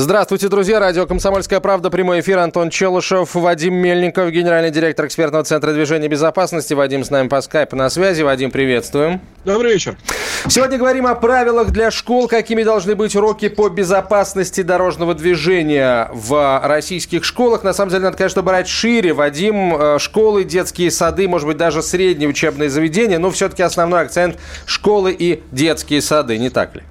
[0.00, 0.78] Здравствуйте, друзья.
[0.78, 1.90] Радио «Комсомольская правда».
[1.90, 2.38] Прямой эфир.
[2.38, 6.72] Антон Челышев, Вадим Мельников, генеральный директор экспертного центра движения безопасности.
[6.72, 8.22] Вадим с нами по скайпу на связи.
[8.22, 9.20] Вадим, приветствуем.
[9.44, 9.98] Добрый вечер.
[10.46, 16.60] Сегодня говорим о правилах для школ, какими должны быть уроки по безопасности дорожного движения в
[16.62, 17.64] российских школах.
[17.64, 19.12] На самом деле, надо, конечно, брать шире.
[19.12, 24.36] Вадим, э, школы, детские сады, может быть, даже средние учебные заведения, но все-таки основной акцент–
[24.64, 26.84] школы и детские сады, не так ли?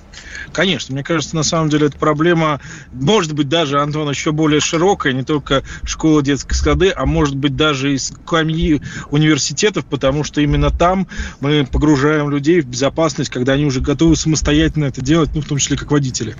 [0.57, 2.59] Конечно, мне кажется, на самом деле эта проблема,
[2.91, 7.55] может быть, даже, Антон, еще более широкая, не только школа детской сады, а может быть,
[7.55, 11.07] даже из скамьи университетов, потому что именно там
[11.41, 15.59] мы погружаем людей в безопасность, когда они уже готовы самостоятельно это делать, ну, в том
[15.59, 16.35] числе, как водители.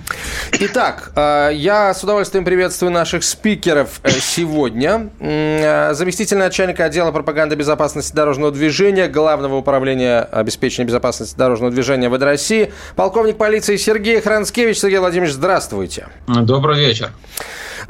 [0.58, 5.10] Итак, э, я с удовольствием приветствую наших спикеров э, сегодня.
[5.20, 12.22] Э, заместитель начальника отдела пропаганды безопасности дорожного движения, Главного управления обеспечения безопасности дорожного движения ВД
[12.22, 14.78] России, полковник полиции Сергей Сергей Хранскевич.
[14.78, 16.08] Сергей Владимирович, здравствуйте.
[16.26, 17.10] Добрый вечер.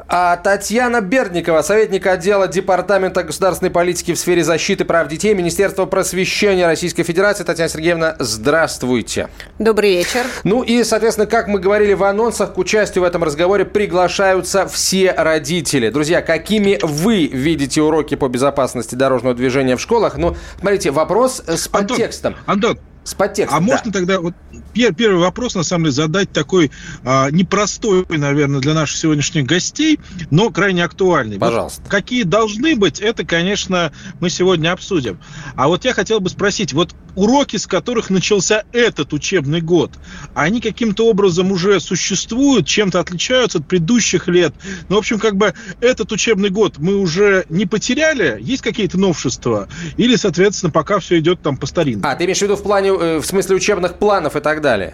[0.09, 6.65] А Татьяна Бердникова, советник отдела Департамента государственной политики в сфере защиты прав детей Министерства просвещения
[6.65, 7.45] Российской Федерации.
[7.45, 9.29] Татьяна Сергеевна, здравствуйте.
[9.59, 10.25] Добрый вечер.
[10.43, 15.13] Ну и, соответственно, как мы говорили в анонсах, к участию в этом разговоре приглашаются все
[15.13, 15.89] родители.
[15.89, 20.17] Друзья, какими вы видите уроки по безопасности дорожного движения в школах?
[20.17, 22.35] Ну, смотрите, вопрос с подтекстом.
[22.45, 23.57] Антон, Антон с подтекстом.
[23.57, 23.65] А да.
[23.65, 24.33] можно тогда вот
[24.73, 26.71] первый вопрос, на самом деле, задать такой
[27.03, 31.39] а, непростой, наверное, для наших сегодняшних гостей, но крайне актуальный.
[31.39, 31.81] Пожалуйста.
[31.81, 35.19] Вот какие должны быть, это, конечно, мы сегодня обсудим.
[35.55, 39.91] А вот я хотел бы спросить, вот уроки, с которых начался этот учебный год,
[40.35, 44.53] они каким-то образом уже существуют, чем-то отличаются от предыдущих лет?
[44.87, 48.37] Ну, в общем, как бы этот учебный год мы уже не потеряли?
[48.39, 49.67] Есть какие-то новшества?
[49.97, 52.07] Или, соответственно, пока все идет там по старинке?
[52.07, 54.93] А, ты имеешь в виду в плане, в смысле учебных планов и так далее?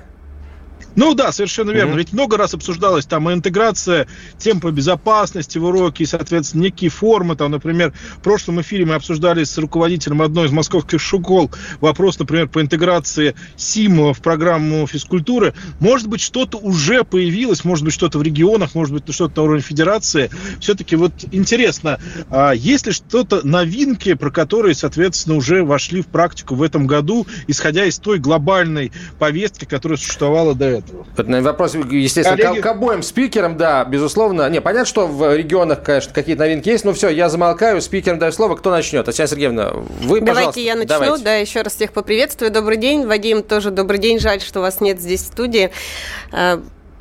[0.96, 1.94] Ну да, совершенно верно.
[1.94, 1.98] Mm-hmm.
[1.98, 4.08] Ведь много раз обсуждалась там интеграция
[4.38, 7.36] тем по безопасности в уроки, и, соответственно, некие формы.
[7.36, 11.52] Там, например, в прошлом эфире мы обсуждали с руководителем одной из московских школ
[11.82, 15.54] вопрос, например, по интеграции СИМ в программу физкультуры.
[15.80, 19.62] Может быть, что-то уже появилось, может быть, что-то в регионах, может быть, что-то на уровне
[19.62, 20.30] федерации.
[20.60, 26.56] Все-таки вот интересно, а есть ли что-то новинки, про которые, соответственно, уже вошли в практику
[26.56, 30.85] в этом году, исходя из той глобальной повестки, которая существовала до этого?
[31.18, 32.62] Вопрос, естественно, Коллеги...
[32.62, 34.50] к, обоим спикерам, да, безусловно.
[34.50, 38.32] Не, понятно, что в регионах, конечно, какие-то новинки есть, но все, я замолкаю, спикерам даю
[38.32, 38.56] слово.
[38.56, 39.06] Кто начнет?
[39.06, 40.60] Татьяна Сергеевна, вы, Давайте пожалуйста.
[40.60, 41.24] я начну, Давайте.
[41.24, 42.52] да, еще раз всех поприветствую.
[42.52, 44.20] Добрый день, Вадим, тоже добрый день.
[44.20, 45.72] Жаль, что вас нет здесь в студии.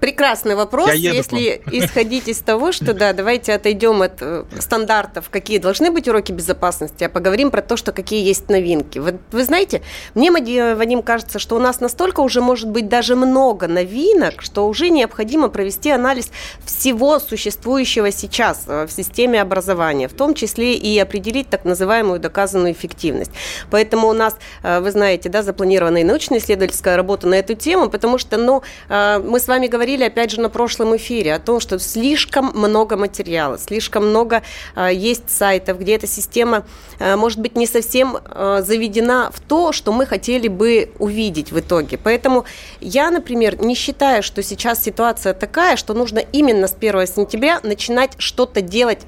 [0.04, 0.92] Прекрасный вопрос.
[0.92, 6.30] Если исходить из того, что да, давайте отойдем от э, стандартов, какие должны быть уроки
[6.30, 8.98] безопасности, а поговорим про то, что какие есть новинки.
[8.98, 9.80] Вы, вы знаете,
[10.14, 14.90] мне, Вадим, кажется, что у нас настолько уже может быть даже много новинок, что уже
[14.90, 16.30] необходимо провести анализ
[16.66, 22.74] всего существующего сейчас э, в системе образования, в том числе и определить так называемую доказанную
[22.74, 23.30] эффективность.
[23.70, 28.18] Поэтому у нас, э, вы знаете, да, запланирована и научно-исследовательская работа на эту тему, потому
[28.18, 31.78] что, ну, мы с вами говорили говорили, опять же, на прошлом эфире о том, что
[31.78, 34.42] слишком много материала, слишком много
[34.74, 36.64] э, есть сайтов, где эта система,
[36.98, 41.60] э, может быть, не совсем э, заведена в то, что мы хотели бы увидеть в
[41.60, 41.96] итоге.
[41.96, 42.44] Поэтому
[42.80, 48.12] я, например, не считаю, что сейчас ситуация такая, что нужно именно с 1 сентября начинать
[48.18, 49.00] что-то делать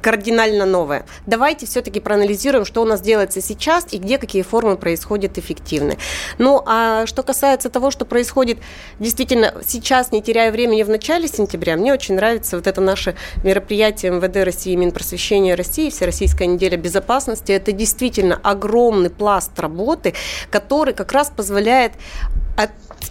[0.00, 1.04] кардинально новое.
[1.26, 5.98] Давайте все-таки проанализируем, что у нас делается сейчас и где какие формы происходят эффективны.
[6.38, 8.58] Ну, а что касается того, что происходит
[8.98, 14.12] действительно сейчас, не теряя времени в начале сентября, мне очень нравится вот это наше мероприятие
[14.12, 17.52] МВД России, Минпросвещения России, Всероссийская неделя безопасности.
[17.52, 20.14] Это действительно огромный пласт работы,
[20.50, 21.92] который как раз позволяет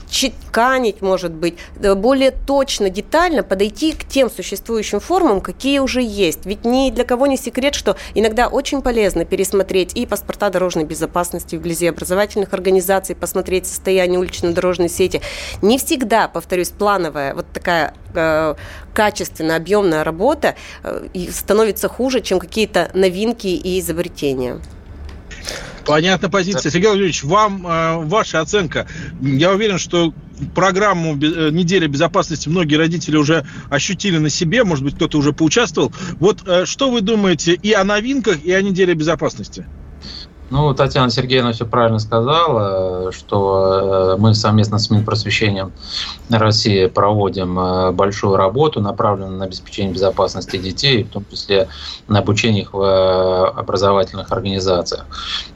[0.10, 6.46] чеканить, может быть, более точно, детально подойти к тем существующим формам, какие уже есть.
[6.46, 11.56] Ведь ни для кого не секрет, что иногда очень полезно пересмотреть и паспорта дорожной безопасности
[11.56, 15.22] вблизи образовательных организаций, посмотреть состояние улично-дорожной сети.
[15.62, 18.56] Не всегда, повторюсь, плановая вот такая э,
[18.94, 24.60] качественная, объемная работа э, становится хуже, чем какие-то новинки и изобретения.
[25.86, 26.72] Понятная позиция.
[26.72, 28.88] Сергей Владимирович, вам э, ваша оценка.
[29.22, 30.14] Я уверен, что
[30.54, 35.92] программу э, «Неделя безопасности» многие родители уже ощутили на себе, может быть, кто-то уже поучаствовал.
[36.20, 39.66] Вот э, что вы думаете и о новинках, и о «Неделе безопасности»?
[40.50, 45.72] Ну, Татьяна Сергеевна все правильно сказала, что э, мы совместно с Минпросвещением
[46.30, 51.68] России проводим э, большую работу, направленную на обеспечение безопасности детей, в том числе
[52.08, 55.06] на обучение их в э, образовательных организациях.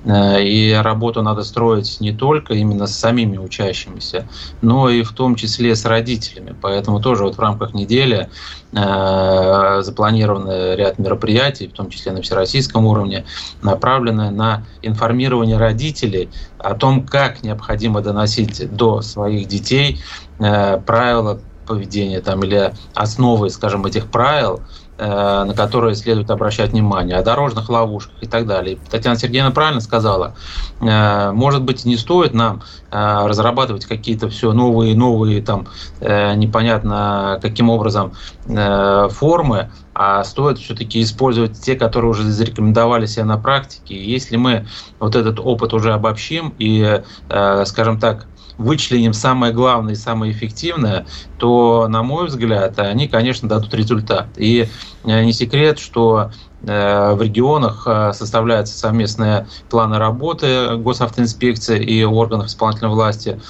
[0.05, 4.27] И работу надо строить не только именно с самими учащимися,
[4.61, 6.55] но и в том числе с родителями.
[6.61, 8.29] Поэтому тоже вот в рамках недели
[8.73, 13.25] запланированы ряд мероприятий, в том числе на всероссийском уровне,
[13.61, 19.99] направленные на информирование родителей о том, как необходимо доносить до своих детей
[20.39, 27.17] э, правила поведения там, или основы, скажем, этих правил, э, на которые следует обращать внимание,
[27.17, 28.77] о дорожных ловушках и так далее.
[28.89, 30.35] Татьяна Сергеевна правильно сказала,
[30.81, 32.61] э, может быть, не стоит нам
[32.91, 35.67] э, разрабатывать какие-то все новые, новые, там,
[35.99, 38.13] э, непонятно каким образом
[38.45, 43.95] э, формы, а стоит все-таки использовать те, которые уже зарекомендовали себя на практике.
[43.95, 44.65] И если мы
[44.99, 48.27] вот этот опыт уже обобщим и, э, скажем так,
[48.57, 51.05] вычленим самое главное и самое эффективное,
[51.37, 54.27] то, на мой взгляд, они, конечно, дадут результат.
[54.37, 54.67] И
[55.03, 56.31] э, не секрет, что
[56.65, 63.41] Э, в регионах э, составляются совместные планы работы госавтоинспекции и органов исполнительной власти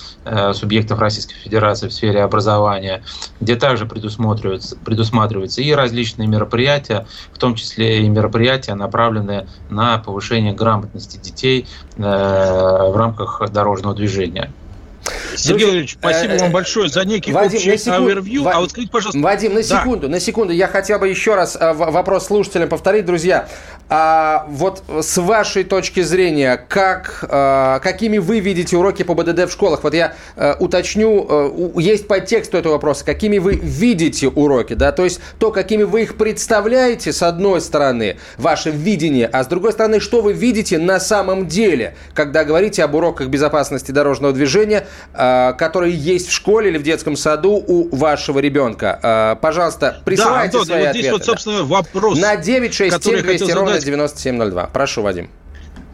[0.53, 3.03] субъектов Российской Федерации в сфере образования,
[3.41, 10.53] где также предусматриваются, предусматриваются и различные мероприятия, в том числе и мероприятия, направленные на повышение
[10.53, 11.67] грамотности детей
[11.97, 14.53] в рамках дорожного движения.
[15.35, 17.99] Сергей Валерьевич, спасибо э, вам большое за некий Вадим, общий секунд...
[17.99, 18.47] овервью.
[18.47, 19.19] А вот скажите, пожалуйста...
[19.19, 19.63] Вадим, на да.
[19.63, 20.53] секунду, на секунду.
[20.53, 23.05] Я хотел бы еще раз э, вопрос слушателям повторить.
[23.05, 23.47] Друзья,
[23.89, 29.51] а вот с вашей точки зрения, как, а, какими вы видите уроки по БДД в
[29.51, 29.83] школах?
[29.83, 33.05] Вот я а, уточню, а, есть подтекст у этого вопроса.
[33.05, 34.73] Какими вы видите уроки?
[34.73, 34.91] Да?
[34.91, 39.73] То есть то, какими вы их представляете, с одной стороны, ваше видение, а с другой
[39.73, 45.95] стороны, что вы видите на самом деле, когда говорите об уроках безопасности дорожного движения, которые
[45.95, 48.99] есть в школе или в детском саду у вашего ребенка.
[49.01, 50.99] А, пожалуйста, присылайте да, Антон, свои вот ответы.
[50.99, 54.65] Здесь вот, собственно, вопрос, На 967 200 ровно 9702.
[54.67, 55.29] Прошу, Вадим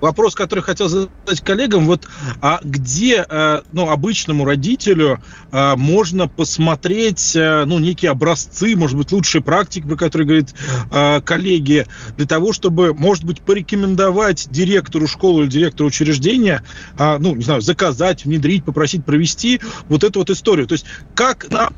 [0.02, 2.08] вопрос, который хотел задать коллегам, вот
[2.42, 9.12] а где, э, ну, обычному родителю э, можно посмотреть, э, ну, некие образцы, может быть,
[9.12, 11.86] лучшие практики, про которые говорят коллеги,
[12.18, 16.64] для того, чтобы, может быть, порекомендовать директору школы или директору учреждения,
[16.98, 20.68] ну, не знаю, заказать, внедрить, попросить провести вот эту вот историю.
[20.68, 20.86] То есть,
[21.16, 21.74] как нам,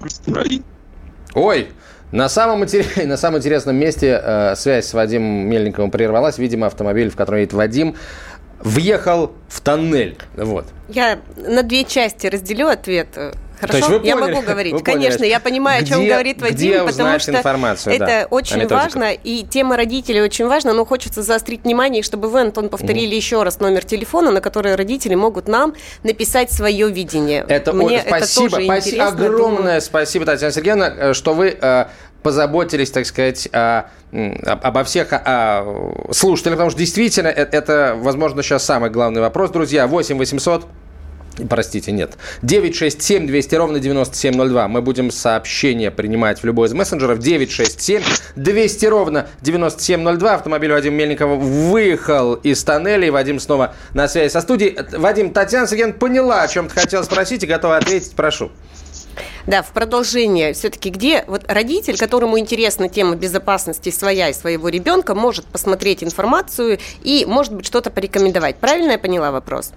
[1.33, 1.69] Ой,
[2.11, 2.65] на самом,
[3.05, 6.37] на самом интересном месте э, связь с Вадимом Мельниковым прервалась.
[6.37, 7.95] Видимо, автомобиль, в котором едет Вадим,
[8.59, 10.17] въехал в тоннель.
[10.35, 10.65] Вот.
[10.89, 13.07] Я на две части разделю ответ.
[13.61, 14.83] Хорошо, я поняли, могу говорить.
[14.83, 18.67] Конечно, поняли, я понимаю, где, о чем говорит Вадим, потому что информацию, это да, очень
[18.67, 23.15] важно, и тема родителей очень важна, но хочется заострить внимание, чтобы вы, Антон, повторили mm.
[23.15, 27.45] еще раз номер телефона, на который родители могут нам написать свое видение.
[27.47, 29.81] Это, Мне о, спасибо, это тоже спасибо огромное думаю.
[29.81, 31.85] спасибо, Татьяна Сергеевна, э, что вы э,
[32.23, 38.63] позаботились, так сказать, о, обо всех о слушателях, потому что действительно это, это, возможно, сейчас
[38.63, 39.51] самый главный вопрос.
[39.51, 40.65] Друзья, 8 800
[41.49, 42.17] Простите, нет.
[42.41, 44.67] 967 200 ровно 9702.
[44.67, 47.19] Мы будем сообщения принимать в любой из мессенджеров.
[47.19, 48.03] 967
[48.35, 50.33] 200 ровно 9702.
[50.33, 53.07] Автомобиль Вадима Мельникова выехал из тоннеля.
[53.07, 54.77] И Вадим снова на связи со студией.
[54.97, 58.11] Вадим, Татьяна Сергеевна поняла, о чем ты хотел спросить и готова ответить.
[58.15, 58.51] Прошу.
[59.47, 60.53] Да, в продолжение.
[60.53, 66.79] Все-таки где вот родитель, которому интересна тема безопасности своя и своего ребенка, может посмотреть информацию
[67.03, 68.57] и, может быть, что-то порекомендовать.
[68.57, 69.71] Правильно я поняла вопрос?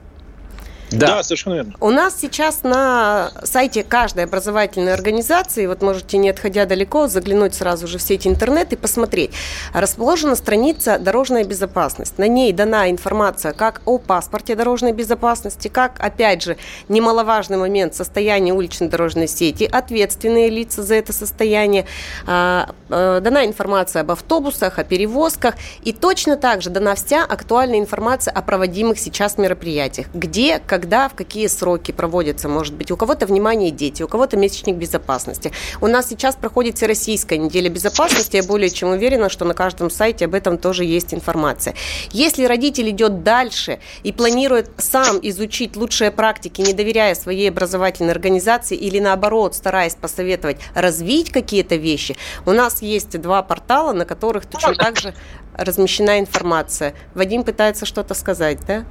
[0.98, 1.16] Да.
[1.16, 1.74] да, совершенно верно.
[1.80, 7.86] У нас сейчас на сайте каждой образовательной организации, вот можете, не отходя далеко, заглянуть сразу
[7.86, 9.32] же в сеть интернет и посмотреть,
[9.72, 12.18] расположена страница «Дорожная безопасность».
[12.18, 16.56] На ней дана информация как о паспорте дорожной безопасности, как, опять же,
[16.88, 21.86] немаловажный момент состояния уличной дорожной сети, ответственные лица за это состояние,
[22.26, 27.78] а, а, дана информация об автобусах, о перевозках, и точно так же дана вся актуальная
[27.78, 33.26] информация о проводимых сейчас мероприятиях, где, когда, в какие сроки проводятся, может быть, у кого-то
[33.26, 35.52] внимание дети, у кого-то месячник безопасности.
[35.80, 40.26] У нас сейчас проходит Всероссийская неделя безопасности, я более чем уверена, что на каждом сайте
[40.26, 41.74] об этом тоже есть информация.
[42.10, 48.76] Если родитель идет дальше и планирует сам изучить лучшие практики, не доверяя своей образовательной организации
[48.76, 54.74] или наоборот, стараясь посоветовать развить какие-то вещи, у нас есть два портала, на которых точно
[54.74, 55.14] так же
[55.56, 56.94] размещена информация.
[57.14, 58.84] Вадим пытается что-то сказать, да?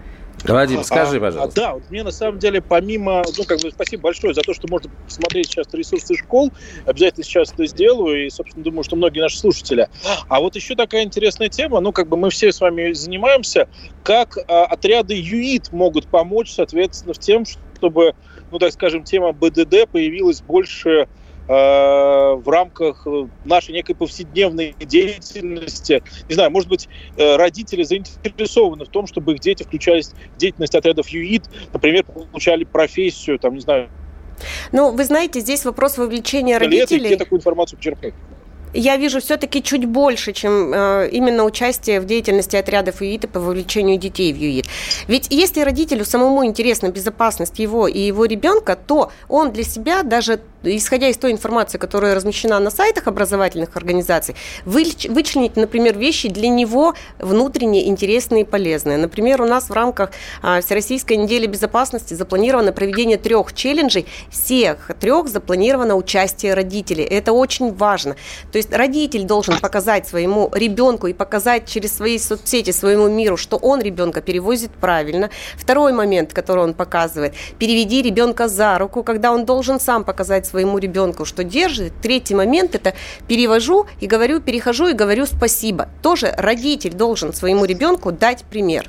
[0.44, 1.62] Вадим, а, скажи, пожалуйста.
[1.62, 4.54] А, да, вот мне на самом деле помимо, ну как бы спасибо большое за то,
[4.54, 6.52] что можно посмотреть сейчас ресурсы школ,
[6.86, 9.88] обязательно сейчас это сделаю и, собственно, думаю, что многие наши слушатели.
[10.28, 13.68] А вот еще такая интересная тема, ну как бы мы все с вами занимаемся,
[14.04, 18.14] как а, отряды ЮИТ могут помочь, соответственно, в тем, чтобы,
[18.52, 21.08] ну так скажем, тема БДД появилась больше
[21.48, 23.06] в рамках
[23.44, 26.02] нашей некой повседневной деятельности.
[26.30, 30.74] Не знаю, может быть, э, родители заинтересованы в том, чтобы их дети включались в деятельность
[30.74, 33.90] отрядов ЮИД, например, получали профессию, там, не знаю,
[34.72, 37.08] ну, вы знаете, здесь вопрос вовлечения родителей.
[37.08, 38.14] Где такую информацию почерпнуть?
[38.74, 43.98] я вижу все-таки чуть больше, чем э, именно участие в деятельности отрядов ЮИТа по вовлечению
[43.98, 44.66] детей в ЮИТ.
[45.08, 50.40] Ведь если родителю самому интересна безопасность его и его ребенка, то он для себя даже
[50.64, 56.94] исходя из той информации, которая размещена на сайтах образовательных организаций, вычленить, например, вещи для него
[57.20, 58.98] внутренне интересные и полезные.
[58.98, 64.06] Например, у нас в рамках а, Всероссийской недели безопасности запланировано проведение трех челленджей.
[64.30, 67.04] Всех трех запланировано участие родителей.
[67.04, 68.16] Это очень важно.
[68.52, 73.58] То есть родитель должен показать своему ребенку и показать через свои соцсети своему миру, что
[73.58, 75.30] он ребенка перевозит правильно.
[75.58, 80.78] Второй момент, который он показывает, переведи ребенка за руку, когда он должен сам показать своему
[80.78, 81.94] ребенку, что держит.
[82.00, 82.94] Третий момент– это
[83.28, 85.90] перевожу и говорю, перехожу и говорю спасибо.
[86.04, 88.88] Тоже родитель должен своему ребенку дать пример.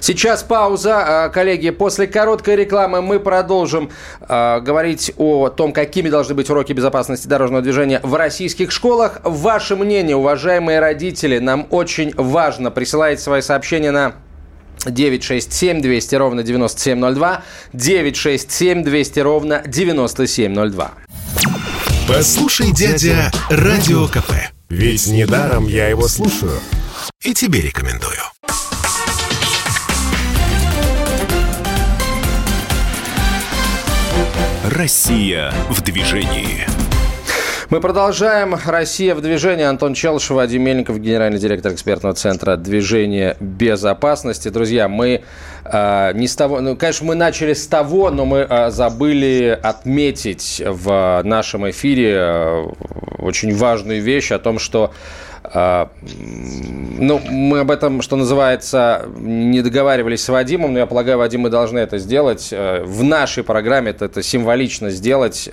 [0.00, 1.70] Сейчас пауза, а, коллеги.
[1.70, 7.62] После короткой рекламы мы продолжим э, говорить о том, какими должны быть уроки безопасности дорожного
[7.62, 9.20] движения в российских школах.
[9.24, 12.70] Ваше мнение, уважаемые родители, нам очень важно.
[12.70, 14.14] Присылайте свои сообщения на
[14.84, 17.42] 967 200 ровно 9702,
[17.72, 20.94] 967 200 ровно 9702.
[22.08, 24.32] Послушай, дядя, Радио КП.
[24.68, 26.60] Ведь недаром я его слушаю.
[27.22, 28.18] И тебе рекомендую.
[34.64, 36.66] Россия в движении.
[37.68, 38.54] Мы продолжаем.
[38.64, 39.64] Россия в движении.
[39.64, 44.50] Антон Челшев, Вадим Мельников, генеральный директор экспертного центра движения безопасности.
[44.50, 45.24] Друзья, мы
[45.72, 50.62] э, не с того, ну, конечно, мы начали с того, но мы э, забыли отметить
[50.64, 52.66] в нашем эфире э,
[53.18, 54.92] очень важную вещь о том, что
[55.52, 55.90] а,
[56.98, 61.50] ну, мы об этом, что называется, не договаривались с Вадимом, но я полагаю, Вадим, мы
[61.50, 62.50] должны это сделать.
[62.50, 65.48] В нашей программе это, это символично сделать,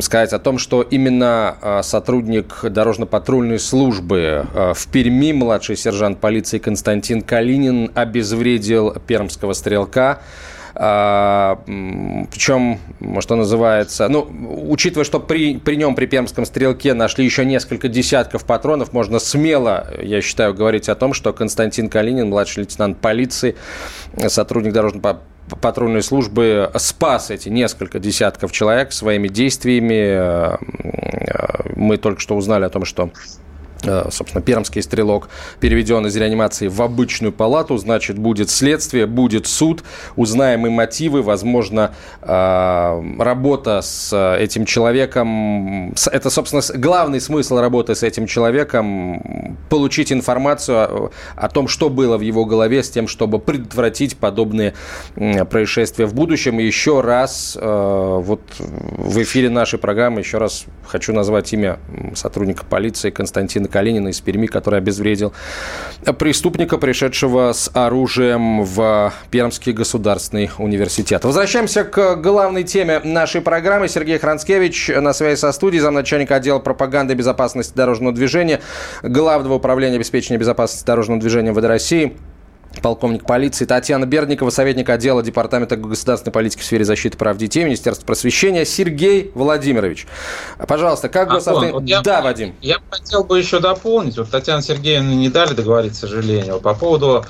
[0.00, 7.90] сказать о том, что именно сотрудник дорожно-патрульной службы в Перми, младший сержант полиции Константин Калинин,
[7.94, 8.67] обезвредил
[9.06, 10.20] пермского стрелка.
[10.80, 11.60] А,
[12.30, 12.78] причем,
[13.18, 14.28] что называется, ну,
[14.68, 19.88] учитывая, что при, при нем, при Пермском стрелке, нашли еще несколько десятков патронов, можно смело,
[20.00, 23.56] я считаю, говорить о том, что Константин Калинин, младший лейтенант полиции,
[24.28, 25.20] сотрудник дорожного
[25.60, 30.58] патрульной службы спас эти несколько десятков человек своими действиями.
[31.74, 33.10] Мы только что узнали о том, что
[33.82, 35.28] собственно, пермский стрелок
[35.60, 39.84] переведен из реанимации в обычную палату, значит, будет следствие, будет суд,
[40.16, 48.02] узнаем и мотивы, возможно, э, работа с этим человеком, это, собственно, главный смысл работы с
[48.02, 54.16] этим человеком, получить информацию о том, что было в его голове, с тем, чтобы предотвратить
[54.16, 54.74] подобные
[55.50, 56.60] происшествия в будущем.
[56.60, 61.78] И еще раз, э, вот в эфире нашей программы, еще раз хочу назвать имя
[62.14, 65.32] сотрудника полиции Константина Калинина из Перми, который обезвредил
[66.18, 71.24] преступника, пришедшего с оружием в Пермский государственный университет.
[71.24, 73.88] Возвращаемся к главной теме нашей программы.
[73.88, 78.60] Сергей Хранскевич на связи со студией, замначальника отдела пропаганды и безопасности дорожного движения,
[79.02, 82.16] главного управления обеспечения безопасности дорожного движения ВД России
[82.82, 88.06] полковник полиции Татьяна Бердникова, советник отдела Департамента государственной политики в сфере защиты прав детей Министерства
[88.06, 90.06] просвещения Сергей Владимирович.
[90.66, 91.72] Пожалуйста, как госавтор...
[91.72, 92.54] Вот я, да, Вадим.
[92.60, 94.16] Я хотел бы еще дополнить.
[94.18, 97.24] Вот Татьяна Сергеевна не дали договорить, к сожалению, по поводу,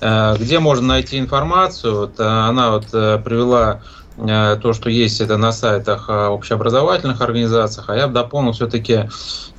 [0.00, 1.96] э, где можно найти информацию.
[1.96, 3.82] Вот э, она вот э, привела
[4.16, 9.10] то, что есть это на сайтах общеобразовательных организациях, а я бы дополнил все-таки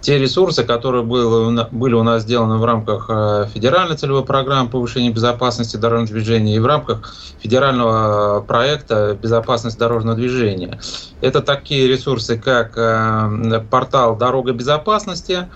[0.05, 5.77] те ресурсы, которые были, у нас сделаны в рамках э, федеральной целевой программы повышения безопасности
[5.77, 10.79] дорожного движения и в рамках федерального проекта безопасность дорожного движения.
[11.21, 12.75] Это такие ресурсы, как
[13.71, 15.50] портал «Дорога безопасности»,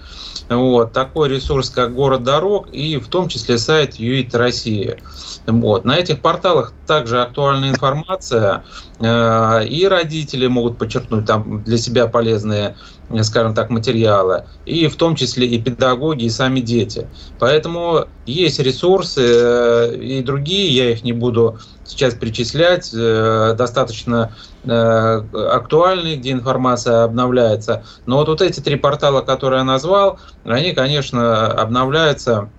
[0.50, 4.98] вот, такой ресурс, как «Город дорог» и в том числе сайт ЮИТ России.
[5.46, 5.86] Вот.
[5.86, 8.64] На этих порталах также актуальна информация
[9.00, 12.76] Э, и родители могут подчеркнуть там для себя полезные,
[13.10, 17.08] э, скажем так, материалы, и в том числе и педагоги, и сами дети.
[17.40, 26.32] Поэтому есть ресурсы э, и другие, я их не буду сейчас перечислять, достаточно актуальные, где
[26.32, 27.84] информация обновляется.
[28.06, 32.52] Но вот, вот эти три портала, которые я назвал, они, конечно, обновляются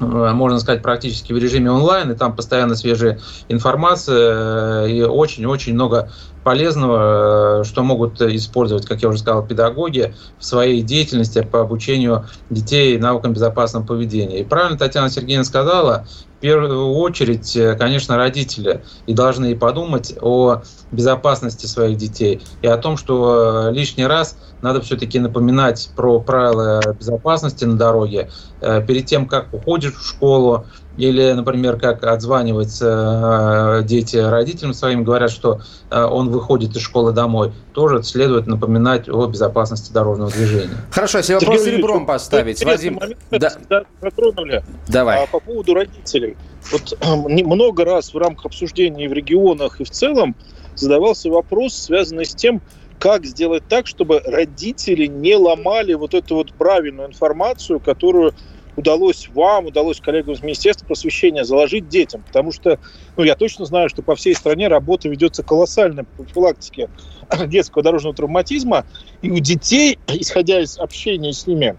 [0.00, 6.10] можно сказать, практически в режиме онлайн, и там постоянно свежая информация, э, и очень-очень много
[6.42, 12.24] полезного, э, что могут использовать, как я уже сказал, педагоги в своей деятельности по обучению
[12.48, 14.40] детей навыкам безопасного поведения.
[14.40, 16.06] И правильно Татьяна Сергеевна сказала,
[16.40, 23.68] первую очередь, конечно, родители и должны подумать о безопасности своих детей и о том, что
[23.70, 28.30] лишний раз– надо все-таки напоминать про правила безопасности на дороге
[28.60, 30.66] э, перед тем, как уходишь в школу,
[31.00, 37.12] или, например, как отзваниваются э, дети родителям своим, говорят, что э, он выходит из школы
[37.12, 40.76] домой, тоже следует напоминать о безопасности дорожного движения.
[40.90, 42.62] Хорошо, если вопрос Сергей серебром поставить.
[42.62, 43.84] Вадим, момент, да.
[44.00, 44.62] затронули.
[44.88, 45.24] Давай.
[45.24, 46.36] А, по поводу родителей.
[46.70, 50.36] Вот много раз в рамках обсуждений в регионах и в целом
[50.74, 52.60] задавался вопрос, связанный с тем,
[52.98, 58.34] как сделать так, чтобы родители не ломали вот эту вот правильную информацию, которую
[58.76, 62.22] удалось вам, удалось коллегам из Министерства просвещения заложить детям.
[62.26, 62.78] Потому что,
[63.16, 66.88] ну, я точно знаю, что по всей стране работа ведется колоссальная по профилактике
[67.46, 68.86] детского дорожного травматизма.
[69.22, 71.76] И у детей, исходя из общения с ними,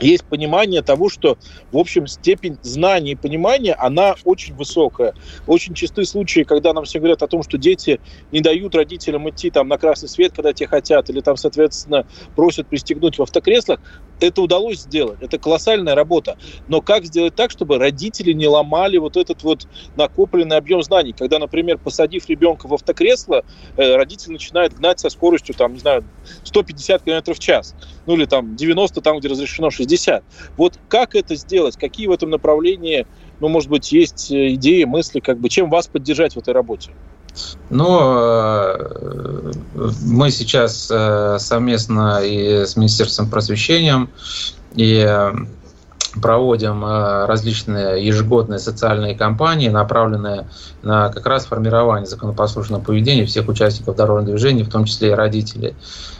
[0.00, 1.38] есть понимание того, что,
[1.70, 5.14] в общем, степень знаний и понимания, она очень высокая.
[5.46, 8.00] Очень частые случаи, когда нам все говорят о том, что дети
[8.32, 12.66] не дают родителям идти там на красный свет, когда те хотят, или там, соответственно, просят
[12.66, 13.80] пристегнуть в автокреслах,
[14.20, 15.20] это удалось сделать.
[15.20, 16.36] Это колоссальная работа.
[16.66, 21.12] Но как сделать так, чтобы родители не ломали вот этот вот накопленный объем знаний?
[21.12, 23.44] Когда, например, посадив ребенка в автокресло,
[23.76, 26.08] э, родитель начинает гнать со скоростью, там, не знаю,
[26.42, 27.74] 150 км в час.
[28.06, 30.24] Ну или там 90 там, где разрешено 60.
[30.56, 31.76] Вот как это сделать?
[31.76, 33.06] Какие в этом направлении,
[33.40, 36.94] ну, может быть, есть э, идеи, мысли, как бы, чем вас поддержать в этой работе?
[37.70, 39.52] Но э,
[40.02, 44.08] мы сейчас э, совместно и с Министерством просвещения
[44.74, 45.06] и
[46.20, 50.48] проводим различные ежегодные социальные кампании, направленные
[50.82, 55.74] на как раз формирование законопослушного поведения всех участников дорожного движения, в том числе и родителей.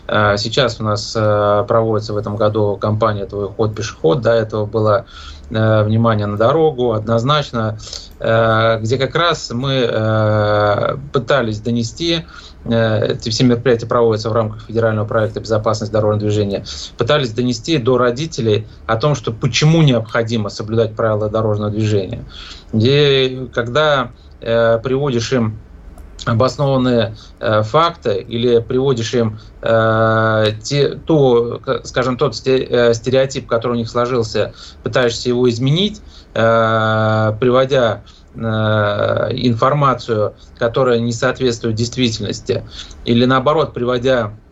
[0.06, 4.20] Сейчас у нас проводится в этом году кампания «Твой ход пешеход».
[4.20, 5.06] До этого было
[5.50, 7.78] внимание на дорогу, однозначно
[8.20, 12.22] Э, где как раз мы э, пытались донести э,
[12.66, 16.64] эти все мероприятия проводятся в рамках федерального проекта «Безопасность дорожного движения»,
[16.96, 22.24] пытались донести до родителей о том, что почему необходимо соблюдать правила дорожного движения.
[22.72, 25.58] И когда приводишь им
[26.24, 33.88] обоснованные э, факты или приводишь им э, те, то, скажем, тот стереотип, который у них
[33.88, 36.00] сложился, пытаешься его изменить,
[36.34, 42.68] э, приводя Э, информацию, которая не соответствует действительности,
[43.04, 44.43] или наоборот, приводя Э,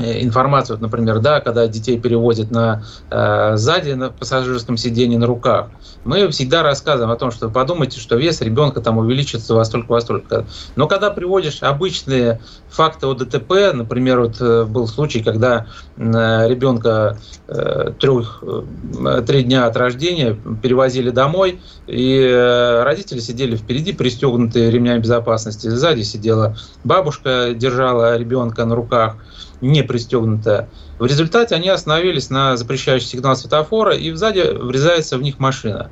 [0.00, 5.70] информацию, вот, например, да, когда детей перевозят на э, сзади на пассажирском сиденье на руках,
[6.04, 10.00] мы всегда рассказываем о том, что подумайте, что вес ребенка там увеличится во столько, во
[10.00, 10.46] столько.
[10.76, 17.18] Но когда приводишь обычные факты о ДТП, например, вот э, был случай, когда э, ребенка
[17.48, 24.70] э, трех, э, три дня от рождения перевозили домой, и э, родители сидели впереди, пристегнутые
[24.70, 29.16] ремнями безопасности, сзади сидела бабушка, держала ребенка на руках,
[29.60, 30.68] не пристегнутая.
[30.98, 35.90] В результате они остановились на запрещающий сигнал светофора, и сзади врезается в них машина.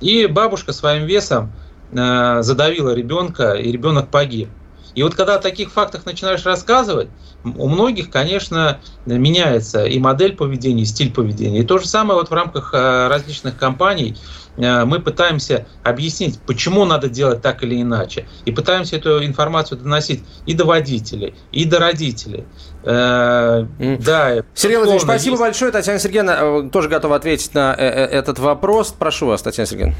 [0.00, 1.52] И бабушка своим весом
[1.92, 4.48] э, задавила ребенка, и ребенок погиб.
[4.94, 7.08] И вот когда о таких фактах начинаешь рассказывать,
[7.44, 11.60] у многих, конечно, меняется и модель поведения, и стиль поведения.
[11.60, 14.16] И то же самое вот в рамках э, различных компаний
[14.56, 18.26] Э, мы пытаемся объяснить, почему надо делать так или иначе.
[18.44, 22.44] И пытаемся эту информацию доносить и до водителей, и до родителей.
[22.82, 25.40] Э, да, Сергей Владимирович, спасибо есть...
[25.40, 25.72] большое.
[25.72, 28.94] Татьяна Сергеевна э, тоже готова ответить на этот вопрос.
[28.98, 29.94] Прошу вас, Татьяна Сергеевна.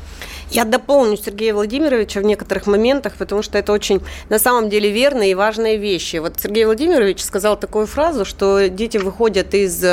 [0.51, 5.31] Я дополню Сергея Владимировича в некоторых моментах, потому что это очень на самом деле верные
[5.31, 6.17] и важные вещи.
[6.17, 9.85] Вот Сергей Владимирович сказал такую фразу, что дети выходят из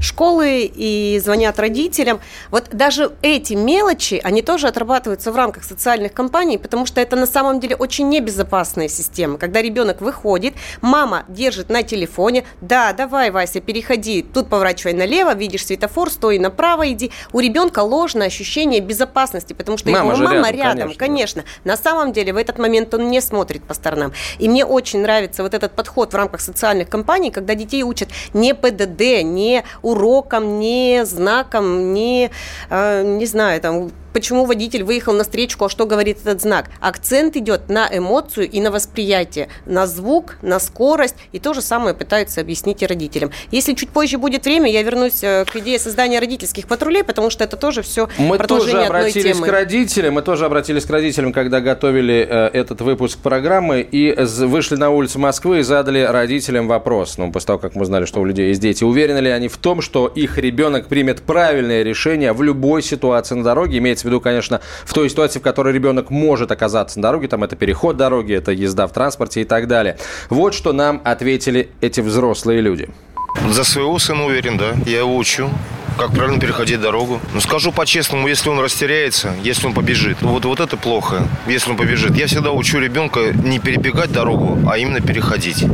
[0.00, 2.20] школы и звонят родителям.
[2.52, 7.26] Вот даже эти мелочи, они тоже отрабатываются в рамках социальных компаний, потому что это на
[7.26, 9.38] самом деле очень небезопасная система.
[9.38, 11.82] Когда ребенок выходит, мама держит на
[12.26, 17.10] телефоне, да, давай, Вася, переходи, тут поворачивай налево, видишь светофор, стой направо, иди.
[17.32, 20.98] У ребенка ложное ощущение безопасности, потому что мама его мама рядом, рядом конечно.
[20.98, 21.44] конечно.
[21.64, 24.12] На самом деле в этот момент он не смотрит по сторонам.
[24.38, 28.54] И мне очень нравится вот этот подход в рамках социальных компаний, когда детей учат не
[28.54, 32.30] ПДД, не урокам, не знакам, не,
[32.70, 36.70] э, не знаю, там почему водитель выехал на встречку, а что говорит этот знак.
[36.80, 41.94] Акцент идет на эмоцию и на восприятие, на звук, на скорость, и то же самое
[41.94, 43.30] пытаются объяснить и родителям.
[43.50, 47.44] Если чуть позже будет время, я вернусь э, к идее создания родительских патрулей, потому что
[47.44, 49.46] это тоже все мы продолжение тоже обратились одной темы.
[49.48, 54.76] к родителям, мы тоже обратились к родителям, когда готовили э, этот выпуск программы, и вышли
[54.76, 58.24] на улицу Москвы и задали родителям вопрос, ну, после того, как мы знали, что у
[58.24, 62.42] людей есть дети, уверены ли они в том, что их ребенок примет правильное решение в
[62.42, 66.50] любой ситуации на дороге, имеется в виду, конечно, в той ситуации, в которой ребенок может
[66.50, 69.98] оказаться на дороге, там это переход дороги, это езда в транспорте и так далее.
[70.30, 72.88] Вот что нам ответили эти взрослые люди.
[73.50, 74.72] За своего сына уверен, да.
[74.86, 75.50] Я его учу
[75.96, 77.20] как правильно переходить дорогу.
[77.32, 81.76] Ну, скажу по-честному, если он растеряется, если он побежит, вот, вот это плохо, если он
[81.76, 82.14] побежит.
[82.16, 85.64] Я всегда учу ребенка не перебегать дорогу, а именно переходить.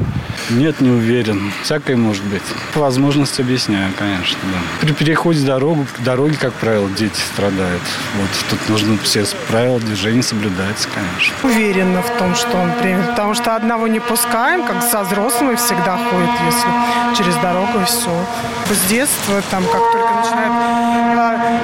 [0.51, 1.53] Нет, не уверен.
[1.63, 2.43] Всякое может быть.
[2.75, 4.59] Возможность объясняю, конечно, да.
[4.81, 7.83] При переходе дорогу, дороги, как правило, дети страдают.
[8.17, 11.35] Вот тут нужно все правила движения соблюдать, конечно.
[11.43, 15.97] Уверена в том, что он примет, потому что одного не пускаем, как со взрослыми всегда
[15.97, 18.11] ходит, если через дорогу и все.
[18.71, 21.03] С детства, там, как только начинают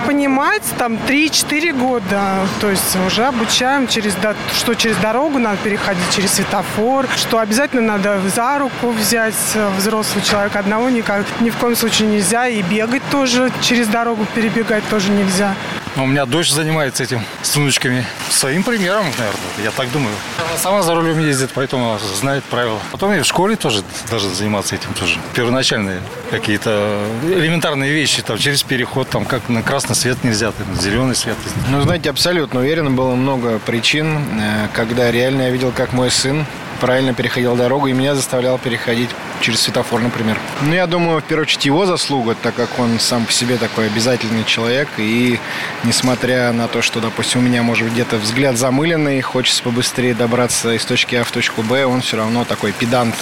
[0.06, 2.20] понимать, там 3-4 года,
[2.60, 4.14] то есть уже обучаем, через,
[4.54, 9.34] что через дорогу надо переходить, через светофор, что обязательно надо за руку взять
[9.76, 14.86] взрослый человек, одного никак, ни в коем случае нельзя, и бегать тоже, через дорогу перебегать
[14.88, 15.54] тоже нельзя.
[15.96, 18.06] У меня дочь занимается этим с внучками.
[18.30, 20.14] Своим примером, наверное, я так думаю.
[20.38, 22.78] Она сама за рулем ездит, поэтому знает правила.
[22.92, 25.18] Потом я в школе тоже должен заниматься этим тоже.
[25.34, 26.00] Первоначальные
[26.30, 31.16] какие-то элементарные вещи, там, через переход, там, как на красный свет нельзя, там, на зеленый
[31.16, 31.36] свет.
[31.68, 36.46] Ну, знаете, абсолютно уверен, было много причин, э, когда реально я видел, как мой сын
[36.80, 39.10] правильно переходил дорогу и меня заставлял переходить
[39.40, 40.38] через светофор, например.
[40.62, 43.86] Ну, я думаю, в первую очередь его заслуга, так как он сам по себе такой
[43.86, 44.88] обязательный человек.
[44.98, 45.38] И
[45.84, 50.72] несмотря на то, что, допустим, у меня, может быть, где-то взгляд замыленный, хочется побыстрее добраться
[50.74, 53.14] из точки А в точку Б, он все равно такой педант.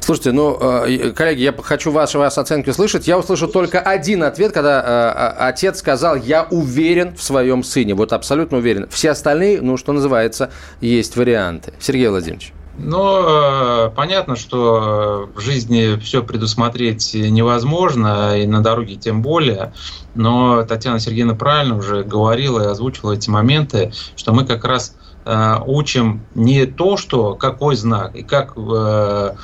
[0.00, 3.06] Слушайте, ну, э, коллеги, я хочу ваши, ваши оценки услышать.
[3.06, 7.92] Я услышал только один ответ, когда э, отец сказал, я уверен в своем сыне.
[7.92, 8.88] Вот абсолютно уверен.
[8.90, 10.50] Все остальные, ну, что называется,
[10.80, 11.74] есть варианты.
[11.78, 12.54] Сергей Владимирович.
[12.78, 19.72] Но э, понятно, что в жизни все предусмотреть невозможно, и на дороге тем более.
[20.14, 25.56] Но Татьяна Сергеевна правильно уже говорила и озвучила эти моменты, что мы как раз э,
[25.66, 29.34] учим не то, что какой знак и как, э,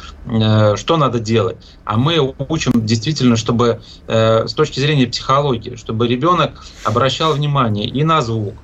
[0.77, 7.35] что надо делать, а мы учим действительно, чтобы с точки зрения психологии, чтобы ребенок обращал
[7.35, 8.55] внимание и на звук,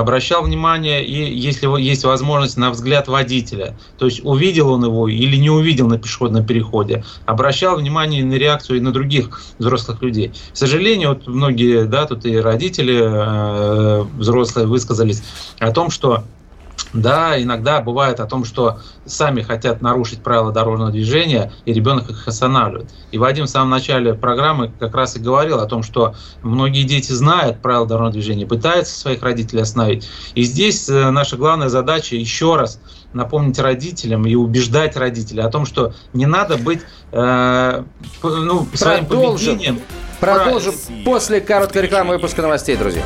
[0.00, 3.76] обращал внимание, и если есть возможность, на взгляд водителя.
[3.98, 7.04] То есть увидел он его или не увидел на пешеходном переходе.
[7.26, 10.32] Обращал внимание на реакцию и на других взрослых людей.
[10.52, 15.22] К сожалению, вот многие, да, тут и родители э, взрослые высказались
[15.58, 16.24] о том, что
[16.92, 22.28] да, иногда бывает о том, что сами хотят нарушить правила дорожного движения, и ребенок их
[22.28, 22.90] останавливает.
[23.10, 27.12] И Вадим в самом начале программы как раз и говорил о том, что многие дети
[27.12, 30.08] знают правила дорожного движения, пытаются своих родителей остановить.
[30.34, 32.80] И здесь э, наша главная задача еще раз
[33.12, 36.80] напомнить родителям и убеждать родителей о том, что не надо быть
[37.12, 37.82] э,
[38.22, 39.80] ну, своим поведением.
[40.20, 40.74] Продолжим
[41.04, 43.02] после короткой рекламы выпуска новостей, друзья.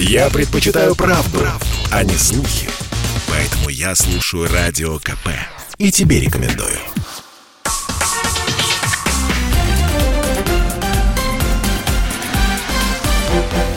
[0.00, 2.70] Я предпочитаю правду, правду, а не слухи.
[3.28, 5.30] Поэтому я слушаю Радио КП.
[5.76, 6.78] И тебе рекомендую.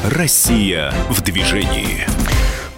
[0.06, 2.06] Россия в движении.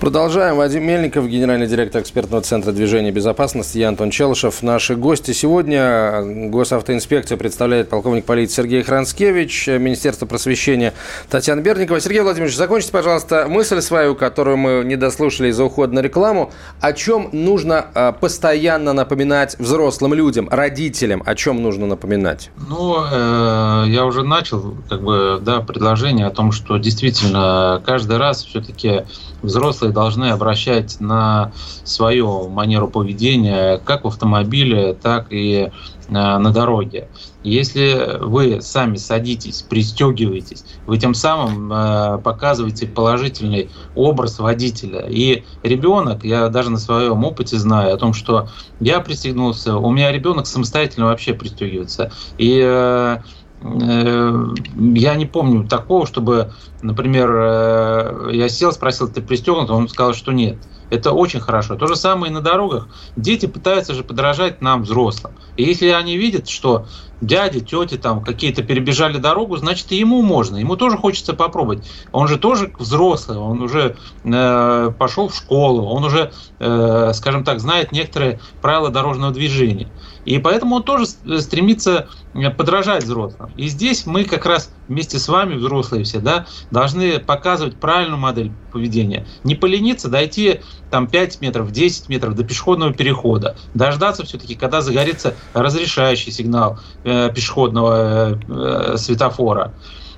[0.03, 0.57] Продолжаем.
[0.57, 4.61] Вадим Мельников, генеральный директор экспертного центра движения безопасности, я Антон Челышев.
[4.61, 6.49] Наши гости сегодня.
[6.49, 10.93] Госавтоинспекция представляет полковник полиции Сергей Хранскевич, Министерство просвещения
[11.29, 12.01] Татьяна Берникова.
[12.01, 16.51] Сергей Владимирович, закончите, пожалуйста, мысль свою, которую мы не дослушали из-за ухода на рекламу.
[16.81, 21.23] О чем нужно а, постоянно напоминать взрослым людям, родителям?
[21.25, 22.51] О чем нужно напоминать?
[22.67, 28.43] Ну, э, я уже начал как бы, да, предложение о том, что действительно каждый раз
[28.43, 29.03] все-таки
[29.41, 31.53] взрослые должны обращать на
[31.84, 35.69] свою манеру поведения как в автомобиле, так и э,
[36.10, 37.08] на дороге.
[37.43, 45.06] Если вы сами садитесь, пристегиваетесь, вы тем самым э, показываете положительный образ водителя.
[45.10, 48.47] И ребенок, я даже на своем опыте знаю о том, что
[48.79, 52.12] я пристегнулся, у меня ребенок самостоятельно вообще пристегивается.
[52.38, 53.17] И э,
[53.63, 60.58] я не помню такого, чтобы, например, я сел, спросил, ты пристегнут, он сказал, что нет.
[60.89, 61.76] Это очень хорошо.
[61.76, 62.88] То же самое и на дорогах.
[63.15, 65.34] Дети пытаются же подражать нам, взрослым.
[65.57, 66.85] И если они видят, что
[67.21, 70.57] дяди, тети там какие-то перебежали дорогу, значит и ему можно.
[70.57, 71.87] Ему тоже хочется попробовать.
[72.11, 77.59] Он же тоже взрослый, он уже э, пошел в школу, он уже, э, скажем так,
[77.59, 79.89] знает некоторые правила дорожного движения.
[80.25, 83.51] И поэтому он тоже стремится э, подражать взрослым.
[83.57, 88.51] И здесь мы как раз вместе с вами, взрослые все, да, должны показывать правильную модель
[88.71, 89.25] поведения.
[89.43, 90.61] Не полениться, дойти
[90.91, 93.55] там 5 метров, 10 метров до пешеходного перехода.
[93.73, 99.73] Дождаться все-таки, когда загорится разрешающий сигнал э, пешеходного э, светофора.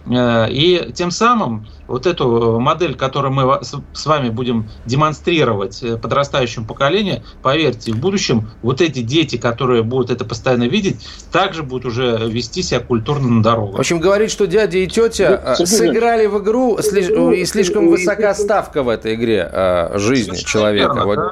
[0.08, 6.66] Э, и тем самым вот эту модель, которую мы с вами будем демонстрировать э, подрастающему
[6.66, 12.18] поколению, поверьте, в будущем вот эти дети, которые будут это постоянно видеть, также будут уже
[12.28, 13.78] вести себя культурно на дорогах.
[13.78, 18.34] В общем, говорить, что дядя и тетя да, э, сыграли в игру, и слишком высока
[18.36, 19.52] ставка в этой игре
[19.96, 20.94] жизни человека.
[20.94, 21.16] Верно, вот.
[21.16, 21.32] да?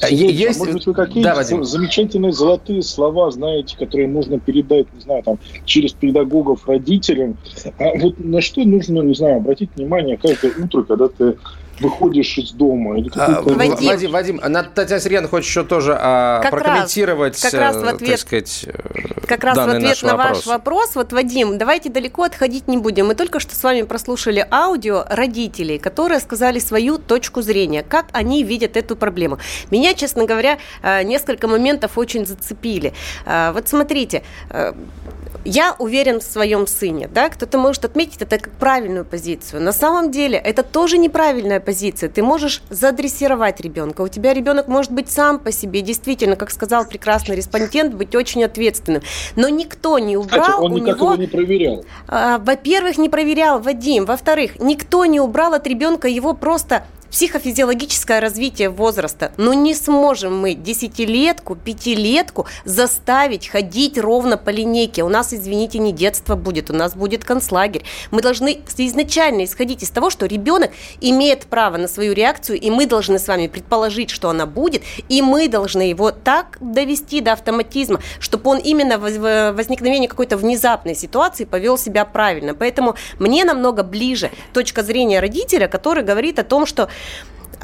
[0.00, 0.58] А есть...
[0.58, 5.38] Может быть, вы какие-то да, замечательные золотые слова знаете, которые можно передать, не знаю, там,
[5.64, 7.36] через педагогов родителям.
[7.78, 11.36] А вот на что нужно, не знаю, обратить внимание каждое утро, когда ты
[11.80, 12.98] выходишь из дома.
[12.98, 14.40] Или а, Вадим, Вадим, Вадим,
[14.74, 18.18] Татьяна Сергеевна хочет еще тоже а, как прокомментировать, раз, как раз в э, ответ, так
[18.20, 18.66] сказать,
[19.26, 20.36] Как раз в ответ на вопрос.
[20.38, 23.06] ваш вопрос, вот, Вадим, давайте далеко отходить не будем.
[23.06, 28.42] Мы только что с вами прослушали аудио родителей, которые сказали свою точку зрения, как они
[28.42, 29.38] видят эту проблему.
[29.70, 32.92] Меня, честно говоря, э, несколько моментов очень зацепили.
[33.26, 34.22] Э, вот смотрите,
[35.44, 39.62] я уверен в своем сыне, да, кто-то может отметить это как правильную позицию.
[39.62, 42.08] На самом деле это тоже неправильная позиция.
[42.08, 44.02] Ты можешь задрессировать ребенка.
[44.02, 48.44] У тебя ребенок может быть сам по себе, действительно, как сказал прекрасный респондент, быть очень
[48.44, 49.02] ответственным.
[49.36, 51.12] Но никто не убрал Кстати, он у никак него...
[51.12, 51.84] его не проверял.
[52.06, 54.04] А, во-первых, не проверял Вадим.
[54.04, 59.30] Во-вторых, никто не убрал от ребенка его просто психофизиологическое развитие возраста.
[59.36, 65.04] Но не сможем мы десятилетку, пятилетку заставить ходить ровно по линейке.
[65.04, 67.84] У нас, извините, не детство будет, у нас будет концлагерь.
[68.10, 72.86] Мы должны изначально исходить из того, что ребенок имеет право на свою реакцию, и мы
[72.86, 78.00] должны с вами предположить, что она будет, и мы должны его так довести до автоматизма,
[78.18, 82.54] чтобы он именно в возникновении какой-то внезапной ситуации повел себя правильно.
[82.54, 86.88] Поэтому мне намного ближе точка зрения родителя, который говорит о том, что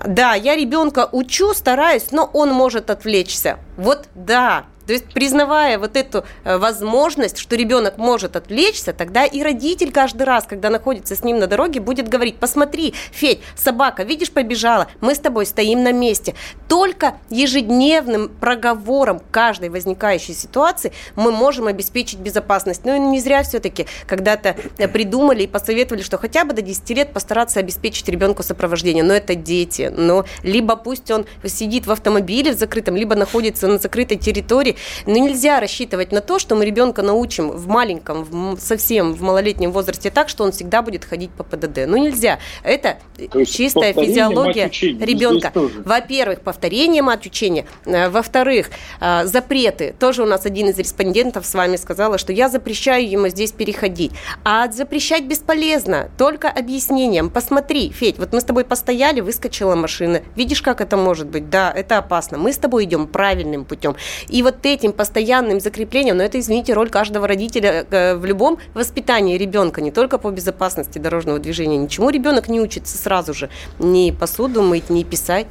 [0.05, 3.59] да, я ребенка учу, стараюсь, но он может отвлечься.
[3.77, 9.41] Вот да, то есть, признавая вот эту э, возможность, что ребенок может отвлечься, тогда и
[9.41, 14.33] родитель каждый раз, когда находится с ним на дороге, будет говорить, посмотри, Федь, собака, видишь,
[14.33, 16.35] побежала, мы с тобой стоим на месте.
[16.67, 22.85] Только ежедневным проговором каждой возникающей ситуации мы можем обеспечить безопасность.
[22.85, 26.91] Ну и не зря все-таки когда-то э, придумали и посоветовали, что хотя бы до 10
[26.91, 29.05] лет постараться обеспечить ребенку сопровождение.
[29.05, 29.93] Но это дети.
[29.97, 34.77] Но либо пусть он сидит в автомобиле в закрытом, либо находится на закрытой территории,
[35.07, 39.73] но нельзя рассчитывать на то, что мы ребенка научим в маленьком, в, совсем в малолетнем
[39.73, 41.87] возрасте так, что он всегда будет ходить по ПДД.
[41.87, 42.39] Ну нельзя.
[42.63, 42.99] Это
[43.47, 45.53] чистая физиология ребенка.
[45.85, 47.67] Во-первых, повторение мать учения.
[47.85, 49.95] Э, во-вторых, э, запреты.
[49.99, 54.13] Тоже у нас один из респондентов с вами сказала, что я запрещаю ему здесь переходить.
[54.45, 57.31] А запрещать бесполезно, только объяснением.
[57.31, 60.23] Посмотри, Федь, вот мы с тобой постояли, выскочила машина.
[60.37, 61.51] Видишь, как это может быть?
[61.51, 62.39] Да, это опасно.
[62.39, 63.97] Мы с тобой идем правильным путем.
[64.29, 69.39] И вот этим постоянным закреплением, но это, извините, роль каждого родителя э, в любом воспитании
[69.39, 71.77] ребенка, не только по безопасности дорожного движения.
[71.77, 73.49] Ничему ребенок не учится сразу же.
[73.79, 75.47] Ни посуду мыть, ни писать.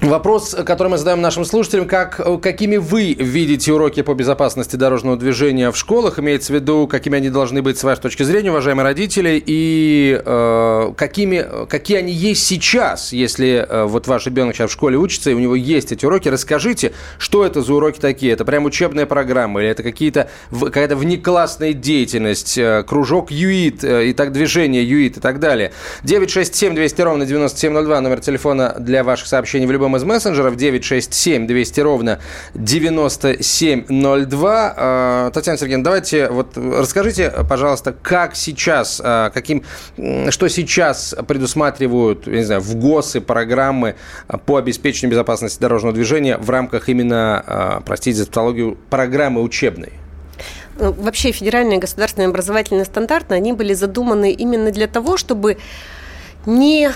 [0.00, 5.70] Вопрос, который мы задаем нашим слушателям, как, какими вы видите уроки по безопасности дорожного движения
[5.70, 9.42] в школах, имеется в виду, какими они должны быть с вашей точки зрения, уважаемые родители,
[9.44, 14.96] и э, какими, какие они есть сейчас, если э, вот ваш ребенок сейчас в школе
[14.96, 18.64] учится, и у него есть эти уроки, расскажите, что это за уроки такие, это прям
[18.64, 24.82] учебная программа, или это какие-то, какая-то внеклассная деятельность, э, кружок ЮИТ, э, и так движение
[24.82, 25.72] ЮИТ и так далее.
[26.04, 31.80] 967 200 ровно 9702, номер телефона для ваших сообщений в любом из мессенджеров 967 200
[31.80, 32.18] ровно
[32.54, 34.74] 9702.
[34.76, 39.62] А, Татьяна Сергеевна, давайте вот расскажите, пожалуйста, как сейчас, а, каким,
[40.30, 43.94] что сейчас предусматривают, не знаю, в ГОСы программы
[44.44, 49.92] по обеспечению безопасности дорожного движения в рамках именно, а, простите за тавтологию, программы учебной?
[50.80, 55.58] Ну, вообще федеральные государственные образовательные стандарты, они были задуманы именно для того, чтобы
[56.46, 56.90] не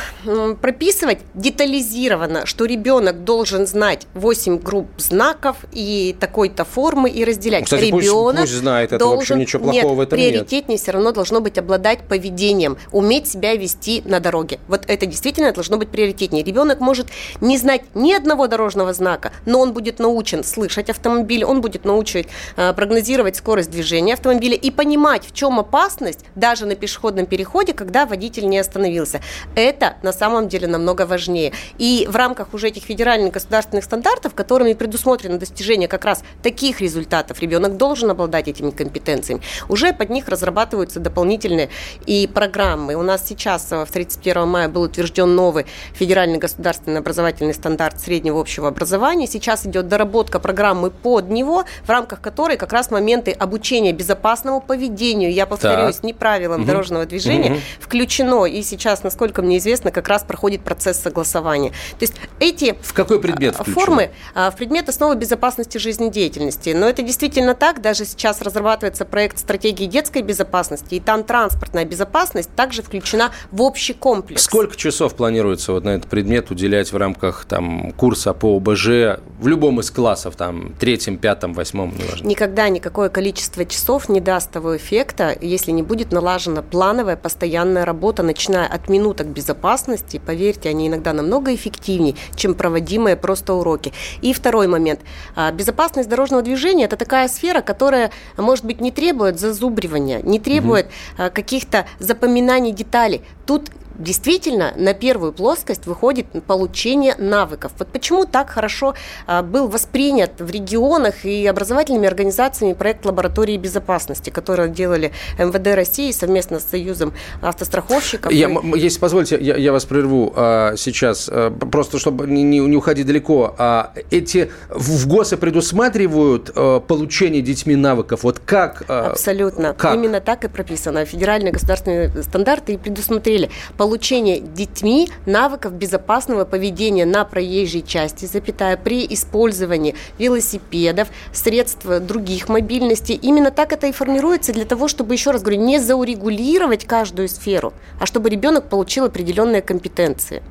[0.61, 7.64] прописывать детализированно, что ребенок должен знать 8 групп знаков и такой-то формы и разделять.
[7.64, 10.80] Кстати, ребенок пусть, пусть знает, это должен, вообще ничего плохого нет, в этом приоритетнее нет.
[10.80, 14.59] все равно должно быть обладать поведением, уметь себя вести на дороге.
[14.68, 16.42] Вот это действительно должно быть приоритетнее.
[16.42, 17.09] Ребенок может
[17.40, 22.24] не знать ни одного дорожного знака, но он будет научен слышать автомобиль, он будет научен
[22.57, 28.07] э, прогнозировать скорость движения автомобиля и понимать, в чем опасность даже на пешеходном переходе, когда
[28.07, 29.20] водитель не остановился.
[29.55, 31.53] Это на самом деле намного важнее.
[31.79, 37.40] И в рамках уже этих федеральных государственных стандартов, которыми предусмотрено достижение как раз таких результатов,
[37.40, 39.42] ребенок должен обладать этими компетенциями.
[39.68, 41.70] Уже под них разрабатываются дополнительные
[42.07, 42.94] и программы.
[42.94, 48.68] У нас сейчас в 31 мая был утвержден новый федеральный государственный образовательный стандарт среднего общего
[48.68, 49.27] образования.
[49.27, 55.33] Сейчас идет доработка программы под него, в рамках которой как раз моменты обучения безопасному поведению,
[55.33, 56.05] я повторюсь, так.
[56.05, 56.66] не правилам угу.
[56.66, 57.61] дорожного движения, угу.
[57.81, 58.44] включено.
[58.44, 61.70] И сейчас, насколько мне известно, как раз проходит процесс согласования.
[61.70, 63.74] То есть эти в какой предмет включено?
[63.74, 66.70] формы а, в предмет основы безопасности жизнедеятельности.
[66.70, 67.80] Но это действительно так.
[67.80, 73.94] Даже сейчас разрабатывается проект стратегии детской безопасности, и там транспортная безопасность также включена в общий
[73.94, 74.42] комплекс.
[74.42, 79.46] Сколько часов планируется вот на этот предмет уделять в рамках там курса по ОБЖ в
[79.46, 82.26] любом из классов, там третьем, пятом, восьмом, неважно?
[82.26, 88.22] Никогда никакое количество часов не даст того эффекта, если не будет налажена плановая постоянная работа,
[88.22, 90.18] начиная от минуток безопасности.
[90.24, 93.92] Поверьте, они иногда намного эффективнее, чем проводимые просто уроки.
[94.22, 95.00] И второй момент.
[95.37, 100.87] А, безопасность дорожного движения– это такая сфера, которая, может быть, не требует зазубривания, не требует
[100.87, 101.30] угу.
[101.35, 103.20] каких-то запоминаний деталей.
[103.44, 107.72] Тут действительно на первую плоскость выходит получение навыков.
[107.78, 108.94] Вот почему так хорошо
[109.26, 116.11] а, был воспринят в регионах и образовательными организациями проект лаборатории безопасности, который делали МВД России
[116.12, 118.33] совместно с Союзом автостраховщиков.
[118.33, 123.07] Я, Если позвольте, я, я вас прерву а, сейчас, а, просто чтобы не, не уходить
[123.07, 123.54] далеко.
[123.59, 128.22] А, эти в ГОСы предусматривают а, получение детьми навыков?
[128.22, 128.85] Вот как?
[128.88, 129.74] А, Абсолютно.
[129.74, 129.94] Как?
[129.94, 131.04] Именно так и прописано.
[131.04, 133.50] Федеральные государственные стандарты и предусмотрели
[133.85, 143.14] получение детьми навыков безопасного поведения на проезжей части, запятая, при использовании велосипедов, средств других мобильностей.
[143.14, 147.75] Именно так это и формируется для того, чтобы, еще раз говорю, не заурегулировать каждую сферу,
[148.01, 150.42] а чтобы ребенок получил определенные компетенции.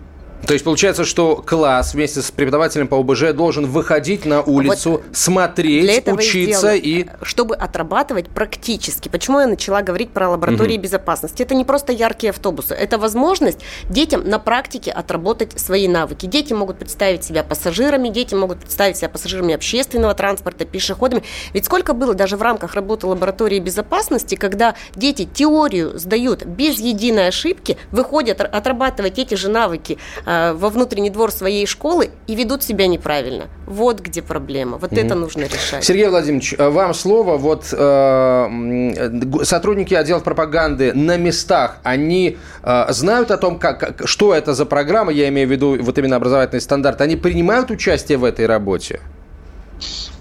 [0.45, 5.03] То есть получается, что класс вместе с преподавателем по ОБЖ должен выходить на улицу, вот
[5.13, 7.07] смотреть, учиться и.
[7.21, 9.07] Чтобы отрабатывать практически.
[9.07, 10.83] Почему я начала говорить про лаборатории угу.
[10.83, 11.43] безопасности?
[11.43, 12.73] Это не просто яркие автобусы.
[12.73, 16.25] Это возможность детям на практике отработать свои навыки.
[16.25, 21.23] Дети могут представить себя пассажирами, дети могут представить себя пассажирами общественного транспорта, пешеходами.
[21.53, 27.29] Ведь сколько было даже в рамках работы лаборатории безопасности, когда дети теорию сдают без единой
[27.29, 32.63] ошибки, выходят отрабатывать эти же навыки а, Э, во внутренний двор своей школы и ведут
[32.63, 33.45] себя неправильно.
[33.65, 34.77] Вот где проблема.
[34.77, 35.05] Вот mm-hmm.
[35.05, 35.83] это нужно решать.
[35.83, 37.37] Сергей Владимирович, э, вам слово.
[37.37, 44.53] Вот э, сотрудники отделов пропаганды на местах, они э, знают о том, как, что это
[44.53, 48.45] за программа, я имею в виду вот именно образовательный стандарт, они принимают участие в этой
[48.45, 48.99] работе?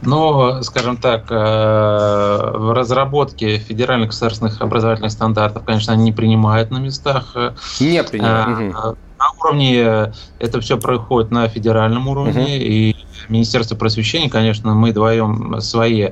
[0.01, 6.79] Но, скажем так, э, в разработке федеральных государственных образовательных стандартов, конечно, они не принимают на
[6.79, 7.37] местах.
[7.79, 8.75] Не принимают.
[8.75, 8.95] А,
[9.43, 12.59] уровне это все происходит на федеральном уровне, uh-huh.
[12.59, 12.97] и
[13.29, 16.11] Министерство просвещения, конечно, мы даем свои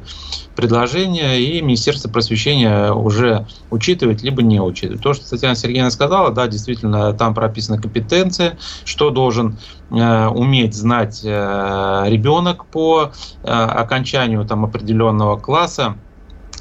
[0.56, 5.02] предложения, и Министерство просвещения уже учитывает, либо не учитывает.
[5.02, 9.58] То, что Татьяна Сергеевна сказала, да, действительно, там прописана компетенция, что должен
[9.90, 13.12] э, уметь знать э, ребенок по
[13.42, 16.09] э, окончанию там, определенного класса, Э,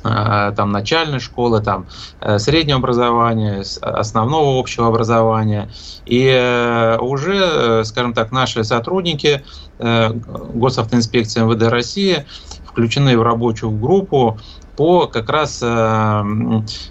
[0.01, 1.87] там начальной школы, там
[2.21, 5.69] э, среднего образования, основного общего образования.
[6.05, 9.43] И э, уже, скажем так, наши сотрудники
[9.79, 12.25] Госавтоинспекции МВД России
[12.65, 14.37] включены в рабочую группу
[14.79, 15.61] по как раз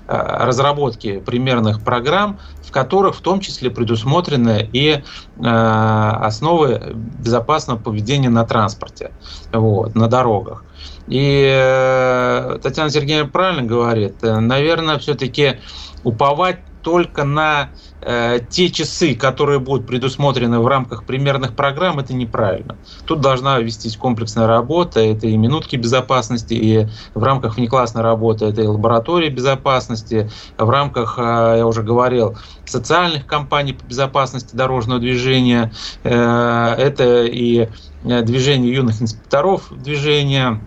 [0.07, 5.03] разработке примерных программ, в которых в том числе предусмотрены и
[5.41, 9.13] основы безопасного поведения на транспорте,
[9.55, 10.65] вот, на дорогах.
[11.07, 15.59] И э, Татьяна Сергеевна правильно говорит, э, наверное, все-таки
[16.05, 17.69] уповать только на
[18.01, 22.77] э, те часы, которые будут предусмотрены в рамках примерных программ, это неправильно.
[23.05, 28.63] Тут должна вестись комплексная работа, это и минутки безопасности, и в рамках внеклассной работы это
[28.63, 35.71] и лаборатории безопасности, в рамках, э, я уже говорил, социальных компаний по безопасности дорожного движения,
[36.05, 37.69] э, это и
[38.05, 40.59] э, движение юных инспекторов движения,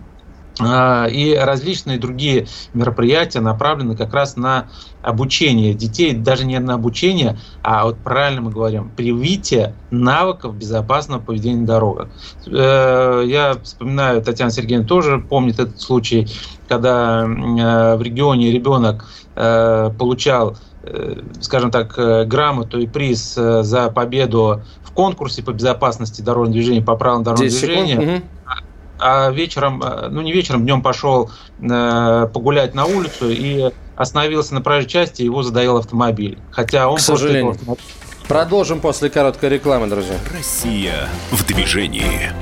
[1.10, 4.68] и различные другие мероприятия направлены как раз на
[5.02, 11.60] обучение детей, даже не на обучение, а вот правильно мы говорим, привитие навыков безопасного поведения
[11.60, 12.08] на дорогах.
[12.46, 16.28] Э, я вспоминаю, Татьяна Сергеевна тоже помнит этот случай,
[16.68, 19.04] когда э, в регионе ребенок
[19.34, 20.56] э, получал
[21.40, 21.94] скажем так,
[22.26, 28.00] грамоту и приз за победу в конкурсе по безопасности дорожного движения, по правилам дорожного движения.
[28.00, 28.24] Секунд.
[29.04, 35.22] А вечером, ну не вечером, днем пошел погулять на улицу и остановился на проезжей части,
[35.22, 36.38] его задавил автомобиль.
[36.50, 37.54] Хотя он К сожалению.
[37.54, 37.82] Просто...
[38.28, 40.16] Продолжим после короткой рекламы, друзья.
[40.32, 42.32] Россия в движении.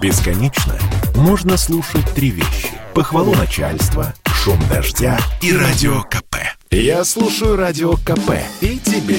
[0.00, 0.78] Бесконечно
[1.16, 2.70] можно слушать три вещи.
[2.94, 6.36] Похвалу начальства, шум дождя и радио КП.
[6.70, 9.18] Я слушаю радио КП и тебе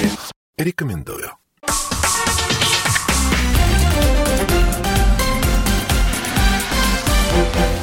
[0.57, 1.31] рекомендую.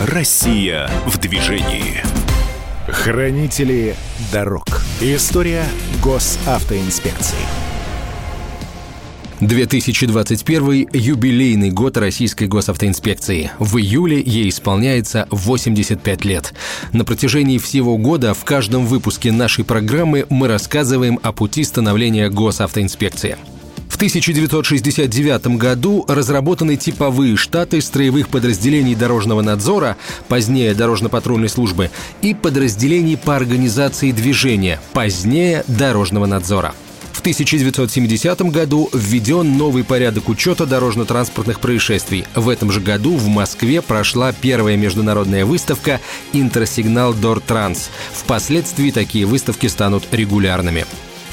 [0.01, 2.03] Россия в движении.
[2.89, 3.95] Хранители
[4.33, 4.65] дорог.
[5.03, 5.67] История
[6.03, 7.37] госавтоинспекции.
[9.41, 13.51] 2021– юбилейный год Российской госавтоинспекции.
[13.59, 16.55] В июле ей исполняется 85 лет.
[16.95, 23.37] На протяжении всего года в каждом выпуске нашей программы мы рассказываем о пути становления госавтоинспекции–
[24.01, 31.91] 1969 году разработаны типовые штаты строевых подразделений дорожного надзора, позднее дорожно-патрульной службы,
[32.23, 36.75] и подразделений по организации движения, позднее дорожного надзора.
[37.13, 42.25] В 1970 году введен новый порядок учета дорожно-транспортных происшествий.
[42.35, 46.01] В этом же году в Москве прошла первая международная выставка
[46.33, 47.91] «Интерсигнал Дор Транс».
[48.15, 50.87] Впоследствии такие выставки станут регулярными.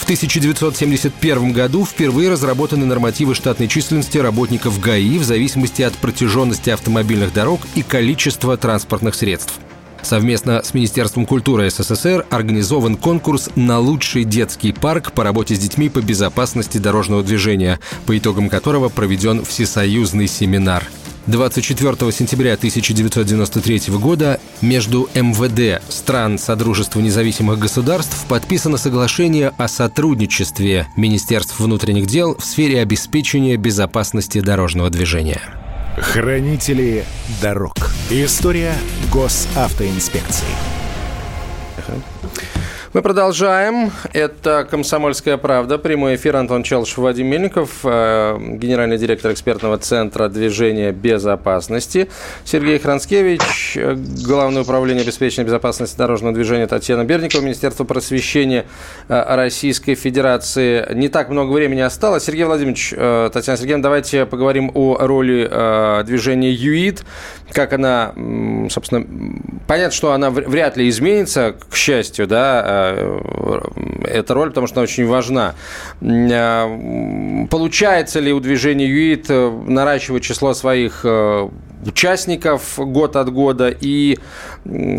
[0.08, 7.34] В 1971 году впервые разработаны нормативы штатной численности работников ГАИ в зависимости от протяженности автомобильных
[7.34, 9.55] дорог и количества транспортных средств.
[10.01, 15.89] Совместно с Министерством культуры СССР организован конкурс на лучший детский парк по работе с детьми
[15.89, 20.86] по безопасности дорожного движения, по итогам которого проведен всесоюзный семинар–
[21.28, 31.60] 24 сентября 1993 года между МВД стран Содружества независимых государств подписано соглашение о сотрудничестве Министерств
[31.60, 35.42] внутренних дел в сфере обеспечения безопасности дорожного движения.
[35.98, 37.04] Хранители
[37.42, 37.76] дорог.
[38.10, 38.76] История
[39.12, 40.77] госавтоинспекции.
[42.98, 43.91] Мы продолжаем.
[44.12, 45.78] Это «Комсомольская правда».
[45.78, 52.10] Прямой эфир Антон Челышев, Вадим Мельников, э, генеральный директор экспертного центра движения безопасности.
[52.43, 53.95] Сергей Хранскевич, э,
[54.26, 58.66] Главное управление обеспечения безопасности дорожного движения Татьяна Берникова, Министерство просвещения
[59.10, 60.91] э, Российской Федерации.
[60.95, 62.24] Не так много времени осталось.
[62.24, 67.06] Сергей Владимирович, Татьяна Сергеевна, давайте поговорим о роли движения ЮИД.
[67.52, 68.14] Как она,
[68.72, 69.06] собственно,
[69.68, 72.87] понятно, что она вряд ли изменится, к счастью, да, Э,
[74.04, 75.56] эта роль, потому что она очень важна.
[76.02, 81.06] Э, получается ли у движения ЮИТ э, наращивать число своих
[81.86, 84.18] участников год от года и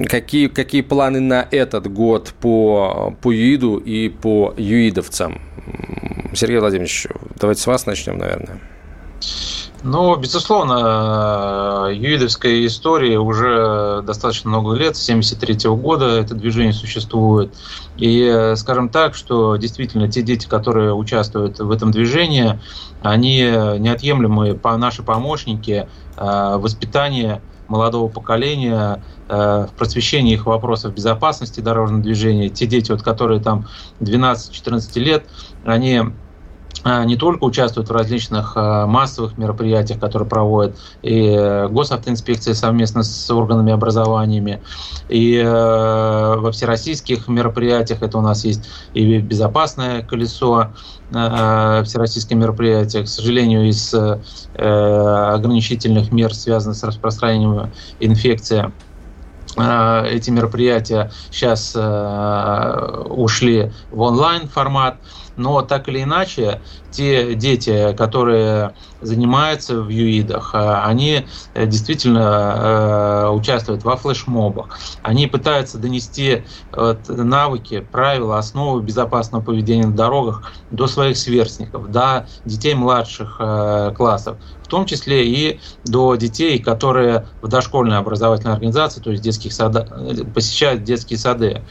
[0.08, 5.40] какие, какие планы на этот год по, по ЮИДу и по ЮИДовцам?
[6.34, 8.60] Сергей Владимирович, давайте с вас начнем, наверное.
[9.84, 17.54] Ну, безусловно, юидовская история уже достаточно много лет, с 1973 года это движение существует.
[17.96, 22.58] И скажем так, что действительно те дети, которые участвуют в этом движении,
[23.02, 32.02] они неотъемлемые наши помощники э, воспитания молодого поколения, э, в просвещении их вопросов безопасности дорожного
[32.02, 32.48] движения.
[32.48, 33.68] Те дети, вот, которые там
[34.00, 35.26] 12-14 лет,
[35.64, 36.02] они
[36.84, 43.30] не только участвуют в различных а, массовых мероприятиях, которые проводят и э, госавтоинспекция совместно с
[43.30, 44.62] органами образованиями,
[45.08, 45.44] и э,
[46.36, 50.68] во всероссийских мероприятиях, это у нас есть и безопасное колесо,
[51.12, 53.94] э, всероссийское мероприятие, к сожалению, из
[54.54, 58.72] ограничительных мер, связанных с распространением инфекции,
[59.56, 64.98] эти мероприятия сейчас ушли в онлайн формат
[65.38, 66.60] но так или иначе,
[66.90, 74.78] те дети, которые занимаются в ЮИДах, э, они э, действительно э, участвуют во флешмобах.
[75.02, 76.44] Они пытаются донести
[77.08, 83.40] навыки, правила, основы безопасного поведения на дорогах до своих сверстников, до детей младших
[83.96, 89.52] классов, в том числе и до детей, которые в дошкольной образовательной организации, то есть детских
[89.52, 89.88] сада,
[90.34, 91.62] посещают детские сады.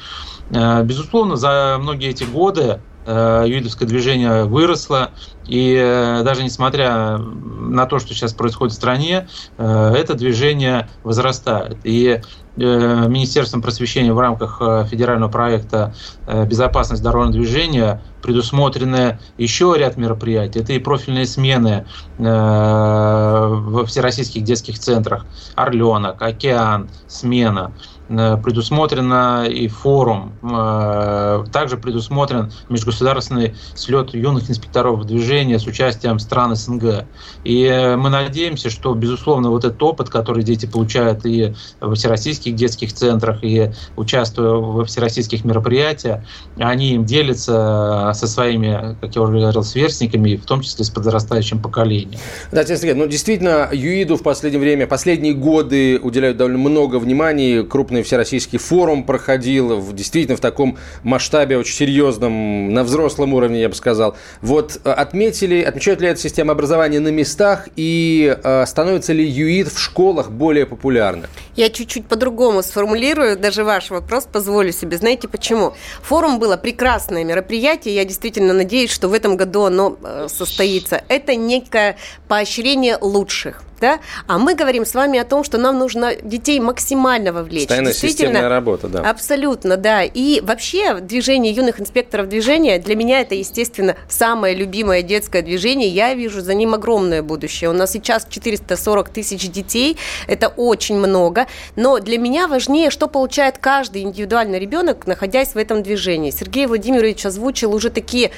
[0.49, 5.11] Безусловно, за многие эти годы юидовское движение выросло,
[5.45, 11.77] и э, даже несмотря на то, что сейчас происходит в стране, это движение возрастает.
[11.83, 12.21] И
[12.57, 15.93] Министерством просвещения в рамках федерального проекта
[16.25, 20.61] «Безопасность дорожного движения» предусмотрены еще ряд мероприятий.
[20.61, 21.85] Это и профильные смены
[22.17, 27.73] в всероссийских детских центрах «Орленок», «Океан», «Смена».
[28.09, 36.55] Э, предусмотрено и форум, э, также предусмотрен межгосударственный слет юных инспекторов движения с участием стран
[36.55, 37.05] СНГ.
[37.43, 42.55] И э, мы надеемся, что, безусловно, вот этот опыт, который дети получают и в всероссийских
[42.55, 46.21] детских центрах, и участвуя во всероссийских мероприятиях,
[46.57, 51.61] они им делятся со своими, как я уже говорил, сверстниками, в том числе с подрастающим
[51.61, 52.19] поколением.
[52.53, 57.96] Да, Сергей, ну действительно, ЮИДу в последнее время, последние годы уделяют довольно много внимания крупным
[57.97, 63.69] крупный всероссийский форум проходил, в, действительно в таком масштабе очень серьезном, на взрослом уровне, я
[63.69, 64.15] бы сказал.
[64.41, 69.73] Вот э, отметили, отмечают ли эта система образования на местах и э, становится ли ЮИД
[69.73, 71.29] в школах более популярным?
[71.55, 74.97] Я чуть-чуть по-другому сформулирую даже ваш вопрос, позволю себе.
[74.97, 75.73] Знаете почему?
[76.03, 81.01] Форум было прекрасное мероприятие, я действительно надеюсь, что в этом году оно э, состоится.
[81.09, 81.95] Это некое
[82.27, 83.99] поощрение лучших да?
[84.27, 87.63] А мы говорим с вами о том, что нам нужно детей максимально вовлечь.
[87.63, 89.09] Постоянная системная работа, да.
[89.09, 90.03] Абсолютно, да.
[90.03, 95.89] И вообще движение юных инспекторов движения для меня это, естественно, самое любимое детское движение.
[95.89, 97.69] Я вижу за ним огромное будущее.
[97.69, 99.97] У нас сейчас 440 тысяч детей,
[100.27, 101.47] это очень много.
[101.75, 106.31] Но для меня важнее, что получает каждый индивидуальный ребенок, находясь в этом движении.
[106.31, 108.31] Сергей Владимирович озвучил уже такие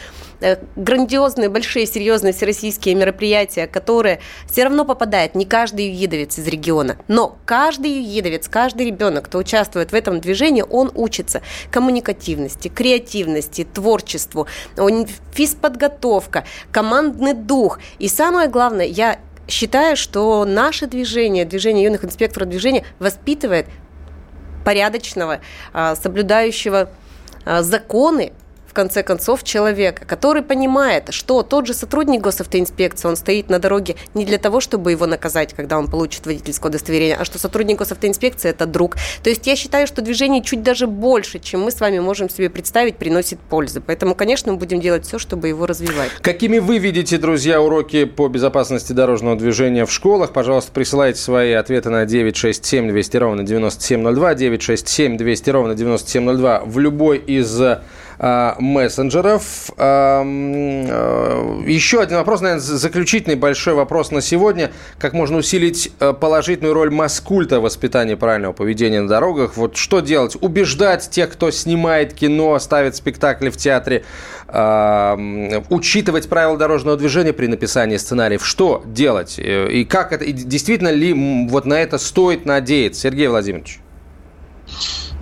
[0.76, 4.20] грандиозные, большие, серьезные всероссийские мероприятия, которые
[4.50, 9.92] все равно попадает не каждый юидовец из региона, но каждый юидовец, каждый ребенок, кто участвует
[9.92, 14.48] в этом движении, он учится коммуникативности, креативности, творчеству,
[15.34, 17.80] физподготовка, командный дух.
[18.00, 23.68] И самое главное, я считаю, что наше движение, движение юных инспекторов движения воспитывает
[24.64, 25.40] порядочного,
[25.74, 26.90] а, соблюдающего
[27.46, 28.34] а, законы
[28.70, 33.96] в конце концов, человека, который понимает, что тот же сотрудник госавтоинспекции, он стоит на дороге
[34.14, 38.50] не для того, чтобы его наказать, когда он получит водительское удостоверение, а что сотрудник госавтоинспекции–
[38.52, 38.96] это друг.
[39.24, 42.50] То есть я считаю, что движение чуть даже больше, чем мы с вами можем себе
[42.50, 43.82] представить, приносит пользу.
[43.86, 46.12] Поэтому, конечно, мы будем делать все, чтобы его развивать.
[46.22, 50.32] Какими вы видите, друзья, уроки по безопасности дорожного движения в школах?
[50.32, 57.18] Пожалуйста, присылайте свои ответы на 967 200 ровно 9702, 967 200 ровно 9702 в любой
[57.18, 57.60] из
[58.20, 59.70] мессенджеров.
[59.78, 64.72] Эм, э, еще один вопрос, наверное, заключительный большой вопрос на сегодня.
[64.98, 69.56] Как можно усилить э, положительную роль маскульта в воспитании правильного поведения на дорогах?
[69.56, 70.36] Вот что делать?
[70.42, 74.04] Убеждать тех, кто снимает кино, ставит спектакли в театре,
[74.50, 78.46] эм, учитывать правила дорожного движения при написании сценариев.
[78.46, 79.40] Что делать?
[79.40, 80.26] И как это?
[80.26, 83.00] И действительно ли вот на это стоит надеяться?
[83.02, 83.80] Сергей Владимирович.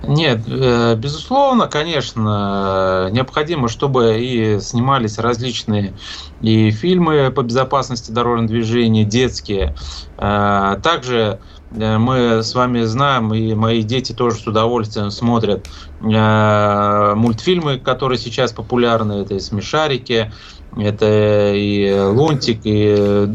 [0.03, 5.97] Нет, э, безусловно, конечно, необходимо, чтобы и снимались различные
[6.39, 9.75] и фильмы по безопасности дорожного движения, детские.
[10.17, 11.41] Э, также
[11.71, 15.67] э, мы с вами знаем, и мои дети тоже с удовольствием смотрят
[15.99, 20.31] мультфильмы, которые сейчас популярны, это и «Смешарики»,
[20.79, 23.27] это и Лунтик, и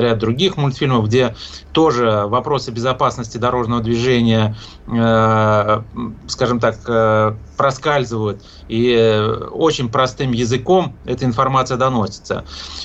[0.00, 1.34] ряд других мультфильмов, где
[1.72, 5.82] тоже вопросы безопасности дорожного движения, э,
[6.26, 12.44] скажем так, э, проскальзывают, и очень простым языком эта информация доносится.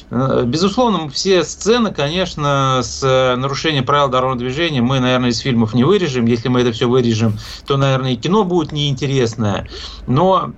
[0.10, 3.02] Э, безусловно, все сцены, конечно, с
[3.38, 6.26] нарушением правил дорожного движения мы, наверное, из фильмов не вырежем.
[6.26, 9.68] Если мы это все вырежем, то, наверное, и кино будет неинтересное.
[10.08, 10.52] Но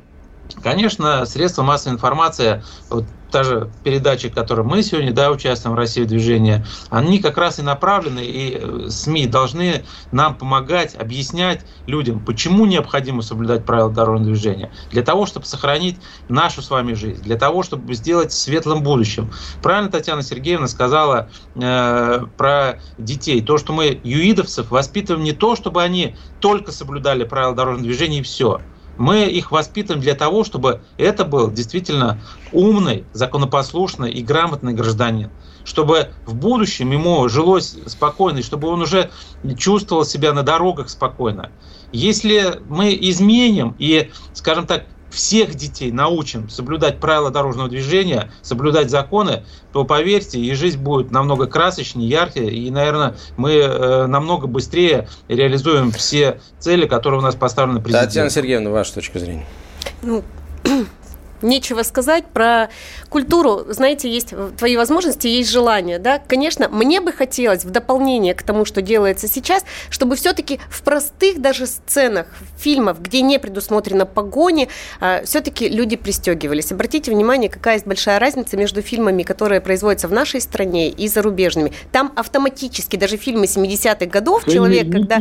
[0.61, 5.79] Конечно, средства массовой информации, вот та же передача, в которой мы сегодня да, участвуем в
[5.79, 12.23] России в они как раз и направлены, и э, СМИ должны нам помогать, объяснять людям,
[12.23, 14.71] почему необходимо соблюдать правила дорожного движения.
[14.91, 15.97] Для того, чтобы сохранить
[16.29, 19.31] нашу с вами жизнь, для того, чтобы сделать светлым будущим.
[19.63, 23.41] Правильно Татьяна Сергеевна сказала э, про детей.
[23.41, 28.23] То, что мы юидовцев воспитываем не то, чтобы они только соблюдали правила дорожного движения и
[28.23, 28.61] все–
[28.97, 32.19] мы их воспитываем для того, чтобы это был действительно
[32.51, 35.29] умный, законопослушный и грамотный гражданин.
[35.65, 39.11] Чтобы в будущем ему жилось спокойно, и чтобы он уже
[39.57, 41.51] чувствовал себя на дорогах спокойно.
[41.93, 49.43] Если мы изменим и, скажем так, всех детей научим соблюдать правила дорожного движения, соблюдать законы,
[49.71, 55.91] то поверьте, и жизнь будет намного красочнее, ярче, и, наверное, мы э, намного быстрее реализуем
[55.91, 58.09] все цели, которые у нас поставлены президентом.
[58.09, 59.45] Татьяна Сергеевна, ваша точка зрения.
[60.01, 60.23] Ну,
[61.43, 62.69] нечего сказать про
[63.09, 63.65] культуру.
[63.69, 66.19] Знаете, есть твои возможности, есть желание, да.
[66.19, 71.41] Конечно, мне бы хотелось в дополнение к тому, что делается сейчас, чтобы все-таки в простых
[71.41, 72.27] даже сценах
[72.57, 74.69] фильмов, где не предусмотрено погони,
[74.99, 76.71] а, все-таки люди пристегивались.
[76.71, 81.73] Обратите внимание, какая есть большая разница между фильмами, которые производятся в нашей стране и зарубежными.
[81.91, 85.17] Там автоматически даже фильмы 70-х годов да человек, когда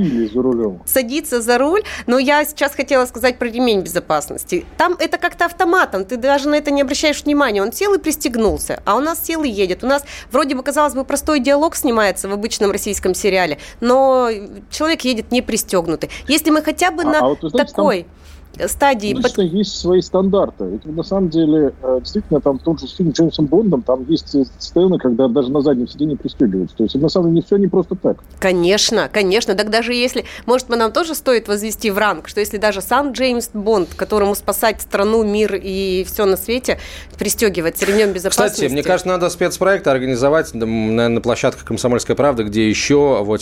[0.87, 4.65] садится за руль, но я сейчас хотела сказать про ремень безопасности.
[4.77, 7.63] Там это как-то автоматом, ты даже на это не обращаешь внимания.
[7.63, 9.83] Он сел и пристегнулся, а у нас сел и едет.
[9.83, 14.29] У нас вроде бы, казалось бы, простой диалог снимается в обычном российском сериале, но
[14.71, 16.11] человек едет не пристегнутый.
[16.29, 18.03] Если мы хотя бы а, на а вот, знаете, такой...
[18.03, 18.22] Там
[18.67, 19.13] стадии...
[19.13, 19.53] Конечно, под...
[19.53, 20.65] есть свои стандарты.
[20.65, 24.35] Ведь на самом деле, э, действительно, там в том же фильме Джеймсом Бондом, там есть
[24.59, 26.77] сцены, когда даже на заднем сиденье пристегиваются.
[26.77, 28.19] То есть, на самом деле, не все не просто так.
[28.39, 29.55] Конечно, конечно.
[29.55, 30.25] Так даже если...
[30.47, 34.81] Может, нам тоже стоит возвести в ранг, что если даже сам Джеймс Бонд, которому спасать
[34.81, 36.79] страну, мир и все на свете,
[37.19, 38.63] пристегивается ремнем безопасности...
[38.63, 43.41] Кстати, мне кажется, надо спецпроект организовать, наверное, на площадках «Комсомольской правды», где еще, вот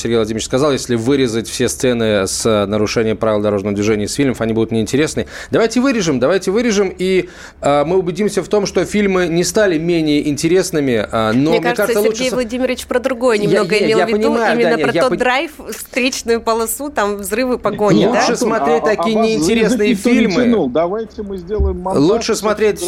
[5.01, 5.28] Интересный.
[5.51, 7.30] Давайте вырежем, давайте вырежем, и
[7.62, 11.09] э, мы убедимся в том, что фильмы не стали менее интересными.
[11.11, 12.34] Э, но, мне, мне кажется, кажется Сергей лучше...
[12.34, 15.12] Владимирович про другое немного я, имел я, в виду, понимаю, именно да, про я тот
[15.12, 15.18] я...
[15.18, 18.09] драйв, встречную полосу, там взрывы, погони.
[18.09, 18.36] Лучше да?
[18.36, 20.68] смотреть а, такие а неинтересные фильмы.
[20.68, 22.03] Давайте мы сделаем монтаж.
[22.03, 22.84] Лучше смотреть,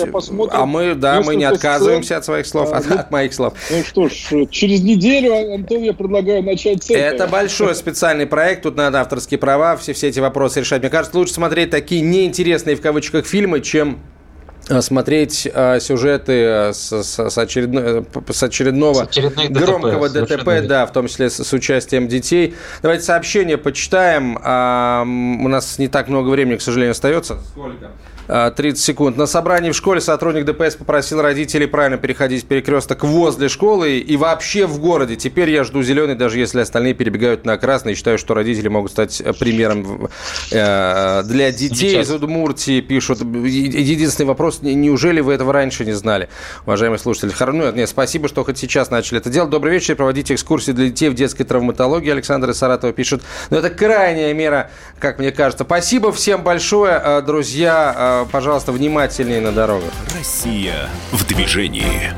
[0.51, 3.55] а мы, да, мы не отказываемся от своих слов, а, от, ну, от моих слов.
[3.71, 7.07] Ну что ж, через неделю, Антон, я предлагаю начать с этого.
[7.07, 10.83] Это большой специальный проект, тут надо авторские права, все, все эти вопросы решать.
[10.83, 14.01] Мне кажется, лучше смотреть такие неинтересные в кавычках фильмы, чем
[14.69, 20.37] э, смотреть э, сюжеты э, с, с, с, очередно, э, с очередного с громкого ДТП,
[20.37, 22.55] ДТП да, в том числе с, с участием детей.
[22.83, 24.39] Давайте сообщение почитаем.
[24.43, 27.39] А, у нас не так много времени, к сожалению, остается.
[27.53, 27.91] Сколько?
[28.27, 29.17] 30 секунд.
[29.17, 34.67] На собрании в школе сотрудник ДПС попросил родителей правильно переходить перекресток возле школы и вообще
[34.67, 35.17] в городе.
[35.17, 37.95] Теперь я жду зеленый, даже если остальные перебегают на красный.
[37.95, 40.09] Считаю, что родители могут стать э, примером
[40.51, 42.81] э, для детей из Удмуртии.
[42.81, 43.21] Пишут.
[43.21, 46.29] Единственный вопрос, неужели вы этого раньше не знали,
[46.65, 47.33] уважаемые слушатели?
[47.53, 49.51] Ну, нет, спасибо, что хоть сейчас начали это делать.
[49.51, 49.97] Добрый вечер.
[49.97, 52.11] Проводите экскурсии для детей в детской травматологии.
[52.11, 53.23] Александр из Саратова пишет.
[53.51, 55.65] Но это крайняя мера, как мне кажется.
[55.65, 57.95] Спасибо всем большое, э, друзья
[58.31, 59.93] пожалуйста, внимательнее на дорогах.
[60.17, 62.13] Россия в движении.